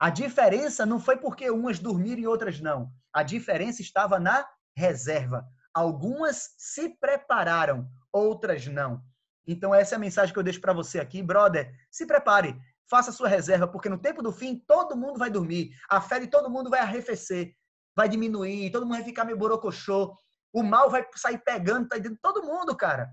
[0.00, 2.90] A diferença não foi porque umas dormiram e outras não.
[3.12, 5.44] A diferença estava na reserva.
[5.74, 9.02] Algumas se prepararam, outras não.
[9.46, 11.70] Então essa é a mensagem que eu deixo para você aqui, brother.
[11.90, 12.58] Se prepare,
[12.88, 15.70] faça sua reserva, porque no tempo do fim todo mundo vai dormir.
[15.88, 17.54] A fé de todo mundo vai arrefecer,
[17.94, 20.16] vai diminuir, todo mundo vai ficar meio borocochô.
[20.52, 23.10] O mal vai sair pegando, tá dentro de todo mundo, cara.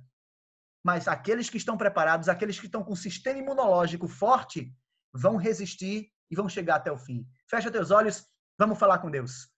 [0.83, 4.73] Mas aqueles que estão preparados, aqueles que estão com um sistema imunológico forte,
[5.13, 7.27] vão resistir e vamos chegar até o fim.
[7.49, 8.25] Fecha teus olhos,
[8.57, 9.49] vamos falar com Deus.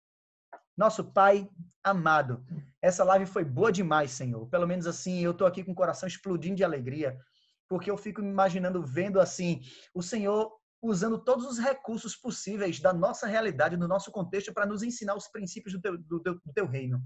[0.77, 1.49] Nosso Pai
[1.83, 2.45] amado,
[2.81, 4.47] essa live foi boa demais, Senhor.
[4.47, 7.19] Pelo menos assim, eu estou aqui com o coração explodindo de alegria,
[7.67, 9.61] porque eu fico me imaginando, vendo assim,
[9.93, 10.51] o Senhor
[10.81, 15.27] usando todos os recursos possíveis da nossa realidade, do nosso contexto, para nos ensinar os
[15.27, 17.01] princípios do teu, do, teu, do teu reino.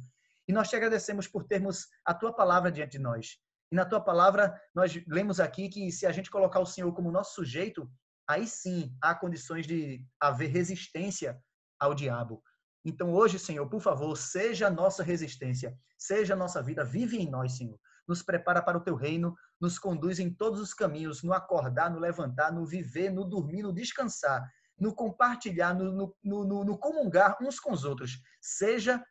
[0.48, 3.38] E nós te agradecemos por termos a tua palavra diante de nós.
[3.74, 7.12] E na tua palavra, nós lemos aqui que se a gente colocar o Senhor como
[7.12, 7.90] nosso sujeito,
[8.30, 11.42] aí sim há condições de haver resistência
[11.80, 12.44] ao diabo.
[12.86, 17.28] Então hoje, Senhor, por favor, seja a nossa resistência, seja a nossa vida, vive em
[17.28, 17.80] nós, Senhor.
[18.08, 21.98] Nos prepara para o teu reino, nos conduz em todos os caminhos, no acordar, no
[21.98, 24.48] levantar, no viver, no dormir, no descansar,
[24.80, 28.22] no compartilhar, no, no, no, no comungar uns com os outros.
[28.40, 29.04] Seja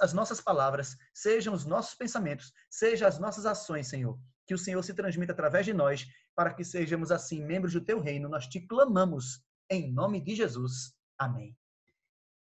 [0.00, 4.18] as nossas palavras, sejam os nossos pensamentos, sejam as nossas ações, Senhor.
[4.46, 8.00] Que o Senhor se transmita através de nós para que sejamos assim membros do teu
[8.00, 8.28] reino.
[8.28, 9.40] Nós te clamamos
[9.70, 10.92] em nome de Jesus.
[11.18, 11.56] Amém.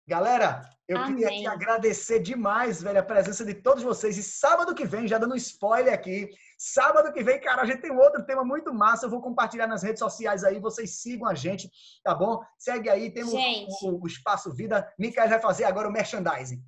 [0.06, 1.16] Galera, eu Amém.
[1.16, 4.18] queria te agradecer demais, velho, a presença de todos vocês.
[4.18, 6.28] E sábado que vem, já dando um spoiler aqui,
[6.58, 9.06] sábado que vem, cara, a gente tem outro tema muito massa.
[9.06, 11.70] Eu vou compartilhar nas redes sociais aí, vocês sigam a gente,
[12.02, 12.38] tá bom?
[12.58, 14.86] Segue aí, temos o, o, Espaço Vida.
[14.98, 16.62] Micael vai fazer agora o merchandising.